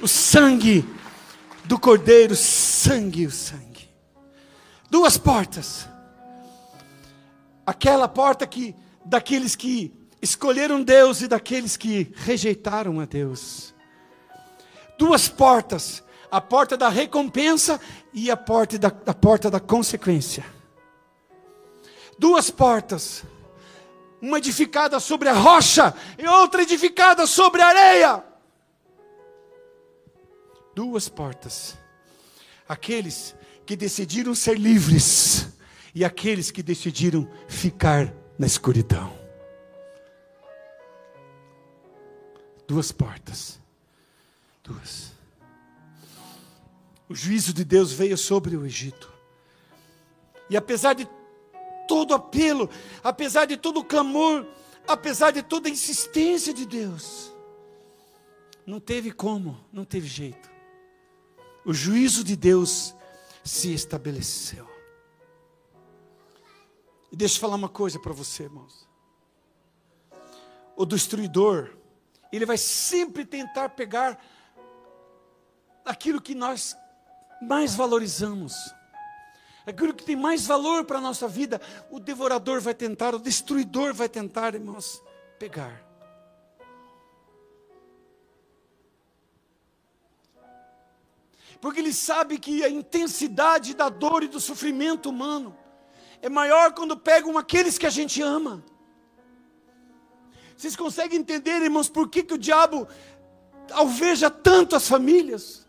O 0.00 0.08
sangue 0.08 0.84
do 1.64 1.78
cordeiro, 1.78 2.34
sangue, 2.36 3.26
o 3.26 3.30
sangue. 3.30 3.88
Duas 4.90 5.18
portas. 5.18 5.88
Aquela 7.66 8.06
porta 8.06 8.46
que 8.46 8.74
daqueles 9.04 9.56
que 9.56 9.92
escolheram 10.20 10.82
Deus 10.82 11.22
e 11.22 11.28
daqueles 11.28 11.76
que 11.76 12.12
rejeitaram 12.14 13.00
a 13.00 13.04
Deus. 13.04 13.74
Duas 14.98 15.28
portas, 15.28 16.02
a 16.30 16.40
porta 16.40 16.76
da 16.76 16.88
recompensa 16.88 17.80
e 18.12 18.30
a 18.30 18.36
porta 18.36 18.78
da, 18.78 18.88
a 18.88 19.14
porta 19.14 19.50
da 19.50 19.60
consequência. 19.60 20.44
Duas 22.18 22.50
portas, 22.50 23.24
uma 24.22 24.38
edificada 24.38 24.98
sobre 25.00 25.28
a 25.28 25.34
rocha 25.34 25.94
e 26.16 26.26
outra 26.26 26.62
edificada 26.62 27.26
sobre 27.26 27.60
a 27.60 27.66
areia 27.66 28.25
duas 30.76 31.08
portas. 31.08 31.74
Aqueles 32.68 33.34
que 33.64 33.74
decidiram 33.74 34.34
ser 34.34 34.58
livres 34.58 35.48
e 35.94 36.04
aqueles 36.04 36.50
que 36.50 36.62
decidiram 36.62 37.26
ficar 37.48 38.12
na 38.38 38.46
escuridão. 38.46 39.10
Duas 42.68 42.92
portas. 42.92 43.58
Duas. 44.62 45.12
O 47.08 47.14
juízo 47.14 47.54
de 47.54 47.64
Deus 47.64 47.92
veio 47.92 48.18
sobre 48.18 48.54
o 48.54 48.66
Egito. 48.66 49.10
E 50.50 50.56
apesar 50.56 50.92
de 50.92 51.08
todo 51.88 52.12
apelo, 52.12 52.68
apesar 53.02 53.46
de 53.46 53.56
todo 53.56 53.82
clamor, 53.82 54.46
apesar 54.86 55.30
de 55.30 55.42
toda 55.42 55.70
insistência 55.70 56.52
de 56.52 56.66
Deus, 56.66 57.32
não 58.66 58.78
teve 58.78 59.10
como, 59.10 59.58
não 59.72 59.84
teve 59.84 60.06
jeito. 60.06 60.55
O 61.66 61.74
juízo 61.74 62.22
de 62.22 62.36
Deus 62.36 62.94
se 63.42 63.74
estabeleceu. 63.74 64.70
E 67.10 67.16
deixa 67.16 67.34
eu 67.34 67.40
falar 67.40 67.56
uma 67.56 67.68
coisa 67.68 67.98
para 67.98 68.12
você, 68.12 68.44
irmãos. 68.44 68.88
O 70.76 70.86
destruidor, 70.86 71.76
ele 72.30 72.46
vai 72.46 72.56
sempre 72.56 73.24
tentar 73.24 73.70
pegar 73.70 74.16
aquilo 75.84 76.22
que 76.22 76.36
nós 76.36 76.76
mais 77.42 77.74
valorizamos, 77.74 78.54
aquilo 79.66 79.92
que 79.92 80.04
tem 80.04 80.14
mais 80.14 80.46
valor 80.46 80.84
para 80.84 80.98
a 80.98 81.00
nossa 81.00 81.26
vida, 81.26 81.60
o 81.90 81.98
devorador 81.98 82.60
vai 82.60 82.74
tentar, 82.74 83.12
o 83.12 83.18
destruidor 83.18 83.92
vai 83.92 84.08
tentar, 84.08 84.54
irmãos, 84.54 85.02
pegar. 85.36 85.84
Porque 91.60 91.80
ele 91.80 91.92
sabe 91.92 92.38
que 92.38 92.62
a 92.62 92.68
intensidade 92.68 93.74
da 93.74 93.88
dor 93.88 94.22
e 94.22 94.28
do 94.28 94.40
sofrimento 94.40 95.08
humano 95.08 95.56
é 96.20 96.28
maior 96.28 96.72
quando 96.72 96.96
pegam 96.96 97.36
aqueles 97.38 97.78
que 97.78 97.86
a 97.86 97.90
gente 97.90 98.20
ama. 98.22 98.64
Vocês 100.56 100.74
conseguem 100.74 101.18
entender, 101.18 101.62
irmãos, 101.62 101.88
por 101.88 102.08
que, 102.08 102.22
que 102.22 102.34
o 102.34 102.38
diabo 102.38 102.88
alveja 103.72 104.30
tanto 104.30 104.74
as 104.74 104.88
famílias? 104.88 105.66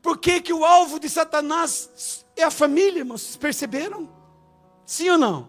Por 0.00 0.16
que, 0.18 0.40
que 0.40 0.52
o 0.52 0.64
alvo 0.64 0.98
de 0.98 1.08
Satanás 1.08 2.24
é 2.34 2.42
a 2.42 2.50
família, 2.50 3.00
irmãos? 3.00 3.22
Vocês 3.22 3.36
perceberam? 3.36 4.08
Sim 4.86 5.10
ou 5.10 5.18
não? 5.18 5.48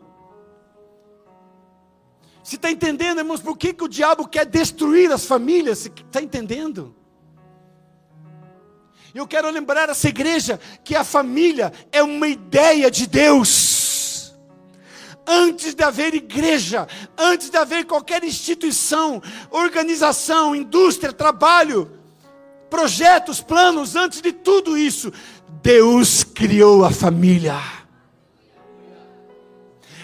Você 2.43 2.57
está 2.57 2.69
entendendo, 2.69 3.19
irmãos, 3.19 3.39
por 3.39 3.57
que, 3.57 3.73
que 3.73 3.83
o 3.83 3.87
diabo 3.87 4.27
quer 4.27 4.45
destruir 4.45 5.11
as 5.11 5.25
famílias? 5.25 5.79
Você 5.79 5.89
está 5.89 6.21
entendendo? 6.21 6.93
Eu 9.13 9.27
quero 9.27 9.49
lembrar 9.49 9.89
essa 9.89 10.07
igreja 10.07 10.59
que 10.83 10.95
a 10.95 11.03
família 11.03 11.71
é 11.91 12.01
uma 12.01 12.27
ideia 12.27 12.89
de 12.89 13.05
Deus. 13.07 14.33
Antes 15.27 15.73
de 15.73 15.83
haver 15.83 16.13
igreja, 16.13 16.87
antes 17.17 17.49
de 17.49 17.57
haver 17.57 17.85
qualquer 17.85 18.23
instituição, 18.23 19.21
organização, 19.49 20.55
indústria, 20.55 21.13
trabalho, 21.13 21.91
projetos, 22.69 23.41
planos, 23.41 23.95
antes 23.95 24.21
de 24.21 24.31
tudo 24.31 24.77
isso, 24.77 25.11
Deus 25.61 26.23
criou 26.23 26.83
a 26.85 26.91
família. 26.91 27.80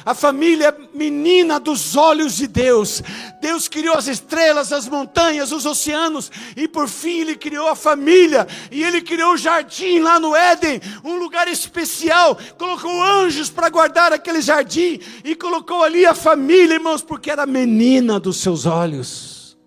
A 0.07 0.15
família 0.15 0.69
é 0.69 0.97
menina 0.97 1.59
dos 1.59 1.97
olhos 1.97 2.37
de 2.37 2.47
Deus. 2.47 3.03
Deus 3.41 3.67
criou 3.67 3.93
as 3.93 4.07
estrelas, 4.07 4.71
as 4.71 4.87
montanhas, 4.87 5.51
os 5.51 5.65
oceanos, 5.65 6.31
e 6.55 6.65
por 6.65 6.87
fim 6.87 7.19
Ele 7.19 7.35
criou 7.35 7.67
a 7.67 7.75
família. 7.75 8.47
E 8.71 8.85
Ele 8.85 9.01
criou 9.01 9.33
o 9.33 9.37
jardim 9.37 9.99
lá 9.99 10.17
no 10.17 10.33
Éden, 10.33 10.79
um 11.03 11.19
lugar 11.19 11.49
especial. 11.49 12.37
Colocou 12.57 13.03
anjos 13.03 13.49
para 13.49 13.67
guardar 13.67 14.13
aquele 14.13 14.39
jardim, 14.41 14.97
e 15.25 15.35
colocou 15.35 15.83
ali 15.83 16.05
a 16.05 16.15
família, 16.15 16.75
irmãos, 16.75 17.01
porque 17.01 17.29
era 17.29 17.45
menina 17.45 18.17
dos 18.17 18.37
seus 18.37 18.65
olhos. 18.65 19.57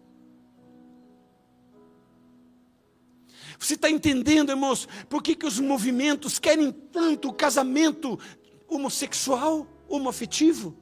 Você 3.59 3.75
está 3.75 3.91
entendendo, 3.91 4.49
irmãos, 4.49 4.89
por 5.07 5.23
que, 5.23 5.35
que 5.35 5.45
os 5.45 5.61
movimentos 5.61 6.39
querem 6.39 6.73
tanto 6.73 7.29
o 7.29 7.35
casamento 7.35 8.19
homossexual? 8.67 9.70
Homoafetivo. 9.91 10.77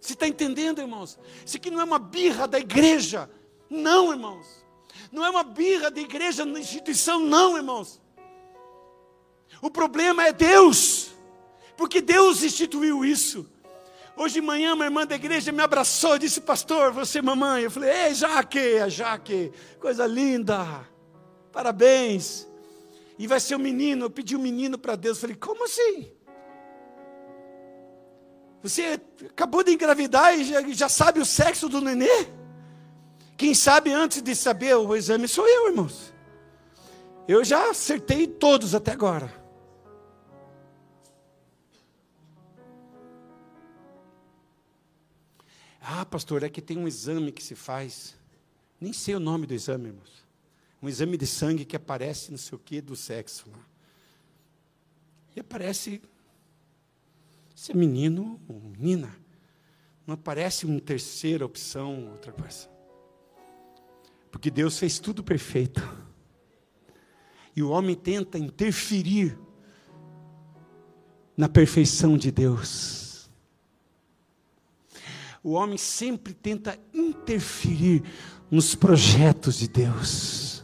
Você 0.00 0.12
está 0.12 0.26
entendendo, 0.26 0.80
irmãos? 0.80 1.18
Isso 1.44 1.56
aqui 1.56 1.70
não 1.70 1.80
é 1.80 1.84
uma 1.84 1.98
birra 1.98 2.46
da 2.46 2.58
igreja. 2.58 3.28
Não, 3.68 4.12
irmãos. 4.12 4.46
Não 5.10 5.24
é 5.24 5.30
uma 5.30 5.42
birra 5.42 5.90
da 5.90 6.00
igreja 6.00 6.44
na 6.44 6.60
instituição, 6.60 7.20
não, 7.20 7.56
irmãos. 7.56 8.00
O 9.60 9.70
problema 9.70 10.24
é 10.24 10.32
Deus. 10.32 11.10
Porque 11.76 12.00
Deus 12.00 12.42
instituiu 12.42 13.04
isso. 13.04 13.50
Hoje 14.16 14.34
de 14.34 14.40
manhã, 14.40 14.74
uma 14.74 14.84
irmã 14.84 15.06
da 15.06 15.14
igreja 15.14 15.52
me 15.52 15.60
abraçou 15.60 16.16
e 16.16 16.20
disse, 16.20 16.40
pastor, 16.40 16.92
você 16.92 17.20
mamãe. 17.20 17.64
Eu 17.64 17.70
falei, 17.70 17.90
ei, 17.90 18.14
Jaque, 18.14 18.78
a 18.78 18.88
Jaque, 18.88 19.52
coisa 19.78 20.06
linda, 20.06 20.88
parabéns. 21.52 22.48
E 23.18 23.26
vai 23.26 23.40
ser 23.40 23.56
um 23.56 23.58
menino, 23.58 24.06
eu 24.06 24.10
pedi 24.10 24.34
um 24.34 24.40
menino 24.40 24.78
para 24.78 24.96
Deus. 24.96 25.18
Eu 25.18 25.20
falei, 25.22 25.36
como 25.36 25.64
assim? 25.64 26.15
Você 28.68 29.00
acabou 29.28 29.62
de 29.62 29.70
engravidar 29.70 30.36
e 30.36 30.44
já, 30.44 30.68
já 30.72 30.88
sabe 30.88 31.20
o 31.20 31.24
sexo 31.24 31.68
do 31.68 31.80
nenê? 31.80 32.26
Quem 33.36 33.54
sabe 33.54 33.92
antes 33.92 34.20
de 34.20 34.34
saber 34.34 34.74
o 34.74 34.96
exame 34.96 35.28
sou 35.28 35.46
eu, 35.46 35.68
irmãos. 35.68 36.12
Eu 37.28 37.44
já 37.44 37.70
acertei 37.70 38.26
todos 38.26 38.74
até 38.74 38.90
agora. 38.90 39.32
Ah, 45.80 46.04
pastor, 46.04 46.42
é 46.42 46.48
que 46.48 46.60
tem 46.60 46.76
um 46.76 46.88
exame 46.88 47.30
que 47.30 47.44
se 47.44 47.54
faz. 47.54 48.16
Nem 48.80 48.92
sei 48.92 49.14
o 49.14 49.20
nome 49.20 49.46
do 49.46 49.54
exame, 49.54 49.90
irmãos. 49.90 50.26
Um 50.82 50.88
exame 50.88 51.16
de 51.16 51.26
sangue 51.26 51.64
que 51.64 51.76
aparece 51.76 52.32
não 52.32 52.38
sei 52.38 52.56
o 52.56 52.58
que 52.58 52.80
do 52.80 52.96
sexo 52.96 53.48
lá. 53.48 53.60
E 55.36 55.40
aparece 55.40 56.02
se 57.56 57.72
é 57.72 57.74
menino 57.74 58.38
ou 58.46 58.60
menina. 58.60 59.16
Não 60.06 60.14
aparece 60.14 60.66
uma 60.66 60.78
terceira 60.78 61.44
opção, 61.44 62.10
outra 62.10 62.30
coisa. 62.30 62.68
Porque 64.30 64.50
Deus 64.50 64.78
fez 64.78 64.98
tudo 64.98 65.24
perfeito. 65.24 65.80
E 67.56 67.62
o 67.62 67.70
homem 67.70 67.96
tenta 67.96 68.38
interferir 68.38 69.38
na 71.34 71.48
perfeição 71.48 72.18
de 72.18 72.30
Deus. 72.30 73.30
O 75.42 75.52
homem 75.52 75.78
sempre 75.78 76.34
tenta 76.34 76.78
interferir 76.92 78.02
nos 78.50 78.74
projetos 78.74 79.56
de 79.56 79.66
Deus. 79.66 80.62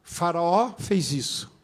Faraó 0.00 0.74
fez 0.78 1.10
isso. 1.10 1.55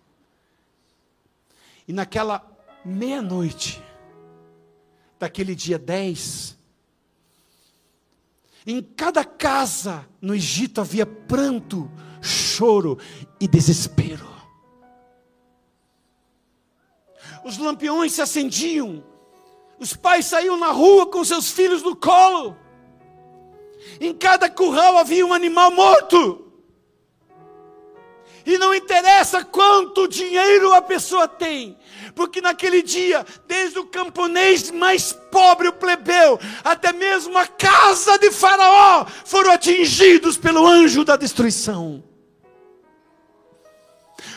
E 1.93 1.95
naquela 1.95 2.43
meia-noite, 2.83 3.85
daquele 5.19 5.55
dia 5.55 5.79
10, 5.79 6.57
em 8.67 8.81
cada 8.81 9.23
casa 9.27 10.09
no 10.19 10.35
Egito 10.35 10.81
havia 10.81 11.05
pranto, 11.05 11.93
choro 12.23 12.99
e 13.39 13.47
desespero. 13.47 14.27
Os 17.45 17.59
lampiões 17.59 18.13
se 18.13 18.23
acendiam, 18.23 19.05
os 19.79 19.95
pais 19.95 20.25
saíam 20.25 20.57
na 20.57 20.73
rua 20.73 21.11
com 21.11 21.23
seus 21.23 21.51
filhos 21.51 21.83
no 21.83 21.95
colo, 21.95 22.57
em 24.01 24.15
cada 24.15 24.49
curral 24.49 24.97
havia 24.97 25.27
um 25.27 25.35
animal 25.35 25.71
morto. 25.71 26.52
E 28.45 28.59
não 28.59 28.75
interessa 28.75 29.45
quanto 29.45 30.09
dinheiro 30.09 30.73
a 30.73 30.83
pessoa 30.83 31.29
tem, 31.29 31.79
porque 32.15 32.41
naquele 32.41 32.83
dia, 32.83 33.25
desde 33.47 33.79
o 33.79 33.87
camponês 33.87 34.71
mais 34.71 35.13
pobre, 35.13 35.69
o 35.69 35.73
plebeu, 35.73 36.39
até 36.65 36.93
mesmo 36.93 37.39
a 37.39 37.47
casa 37.47 38.19
de 38.19 38.31
Faraó, 38.31 39.07
foram 39.25 39.53
atingidos 39.53 40.37
pelo 40.37 40.67
anjo 40.67 41.05
da 41.05 41.17
destruição. 41.17 42.03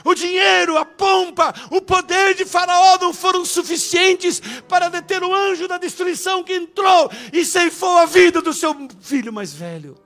O 0.03 0.13
dinheiro, 0.13 0.77
a 0.77 0.85
pompa, 0.85 1.51
o 1.71 1.81
poder 1.81 2.35
de 2.35 2.45
Faraó 2.45 2.97
não 2.99 3.11
foram 3.11 3.43
suficientes 3.43 4.39
para 4.67 4.87
deter 4.87 5.23
o 5.23 5.33
anjo 5.33 5.67
da 5.67 5.79
destruição 5.79 6.43
que 6.43 6.53
entrou 6.53 7.11
e 7.33 7.43
ceifou 7.43 7.97
a 7.97 8.05
vida 8.05 8.39
do 8.39 8.53
seu 8.53 8.75
filho 9.01 9.33
mais 9.33 9.51
velho. 9.51 10.04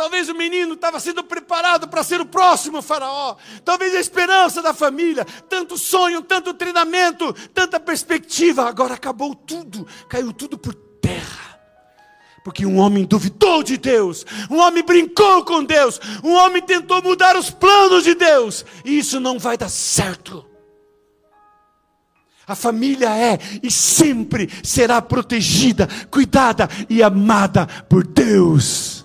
Talvez 0.00 0.30
o 0.30 0.34
menino 0.34 0.72
estava 0.72 0.98
sendo 0.98 1.22
preparado 1.22 1.86
para 1.86 2.02
ser 2.02 2.22
o 2.22 2.24
próximo 2.24 2.80
faraó. 2.80 3.36
Talvez 3.62 3.94
a 3.94 4.00
esperança 4.00 4.62
da 4.62 4.72
família, 4.72 5.26
tanto 5.46 5.76
sonho, 5.76 6.22
tanto 6.22 6.54
treinamento, 6.54 7.34
tanta 7.52 7.78
perspectiva. 7.78 8.66
Agora 8.66 8.94
acabou 8.94 9.34
tudo, 9.34 9.86
caiu 10.08 10.32
tudo 10.32 10.56
por 10.56 10.72
terra. 10.72 11.60
Porque 12.42 12.64
um 12.64 12.78
homem 12.78 13.04
duvidou 13.04 13.62
de 13.62 13.76
Deus, 13.76 14.24
um 14.48 14.56
homem 14.56 14.82
brincou 14.82 15.44
com 15.44 15.62
Deus, 15.62 16.00
um 16.24 16.32
homem 16.32 16.62
tentou 16.62 17.02
mudar 17.02 17.36
os 17.36 17.50
planos 17.50 18.02
de 18.02 18.14
Deus, 18.14 18.64
e 18.86 18.98
isso 18.98 19.20
não 19.20 19.38
vai 19.38 19.58
dar 19.58 19.68
certo. 19.68 20.46
A 22.46 22.54
família 22.54 23.14
é 23.14 23.38
e 23.62 23.70
sempre 23.70 24.48
será 24.64 25.02
protegida, 25.02 25.86
cuidada 26.10 26.70
e 26.88 27.02
amada 27.02 27.66
por 27.86 28.06
Deus. 28.06 28.99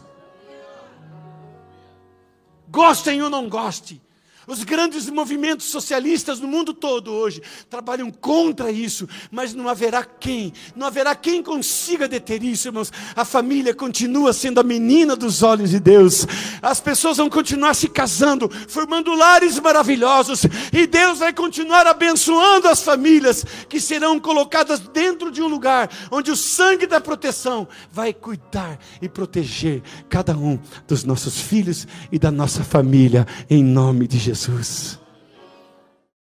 Gostem 2.76 3.22
ou 3.22 3.30
não 3.30 3.48
gostem, 3.48 4.02
os 4.48 4.64
grandes 4.64 5.10
movimentos 5.10 5.68
socialistas 5.68 6.40
no 6.40 6.48
mundo 6.48 6.74
todo 6.74 7.12
hoje 7.12 7.42
trabalham 7.70 8.12
contra 8.12 8.72
isso, 8.72 9.08
mas 9.32 9.54
não 9.54 9.68
haverá 9.68 10.04
quem, 10.04 10.54
não 10.76 10.86
haverá 10.86 11.16
quem 11.16 11.42
consiga 11.42 12.08
deter 12.08 12.44
isso, 12.44 12.68
irmãos. 12.68 12.92
A 13.16 13.26
família 13.26 13.74
continua 13.74 14.34
sendo 14.34 14.60
a 14.60 14.64
menina 14.64 15.16
dos 15.16 15.42
olhos 15.42 15.72
de 15.72 15.80
Deus. 15.80 16.28
As 16.62 16.80
pessoas 16.80 17.18
vão 17.18 17.30
continuar 17.30 17.74
se 17.74 17.88
casando, 17.88 18.50
formando 18.68 19.16
lares 19.16 19.60
maravilhosos, 19.60 20.44
e 20.72 20.86
Deus 20.86 21.20
vai 21.20 21.34
continuar 21.34 21.88
abençoando 21.88 22.68
as 22.68 22.84
famílias 22.84 23.44
que 23.68 23.80
serão 23.80 24.20
colocadas 24.20 24.80
dentro 24.80 25.32
de 25.32 25.42
um 25.42 25.48
lugar 25.48 25.90
onde 26.12 26.30
o 26.32 26.36
sangue 26.36 26.86
da 26.86 27.02
proteção 27.02 27.68
vai 27.92 28.14
cuidar 28.14 28.78
e 29.02 29.10
proteger 29.10 29.82
cada 30.08 30.38
um 30.38 30.60
dos 30.88 31.04
nossos 31.04 31.40
filhos 31.40 31.88
e 32.12 32.20
da 32.20 32.30
nossa 32.30 32.64
família 32.64 33.26
em 33.50 33.64
nome 33.64 34.08
de 34.08 34.20
Jesus. 34.20 34.35
Jesus. 34.36 35.05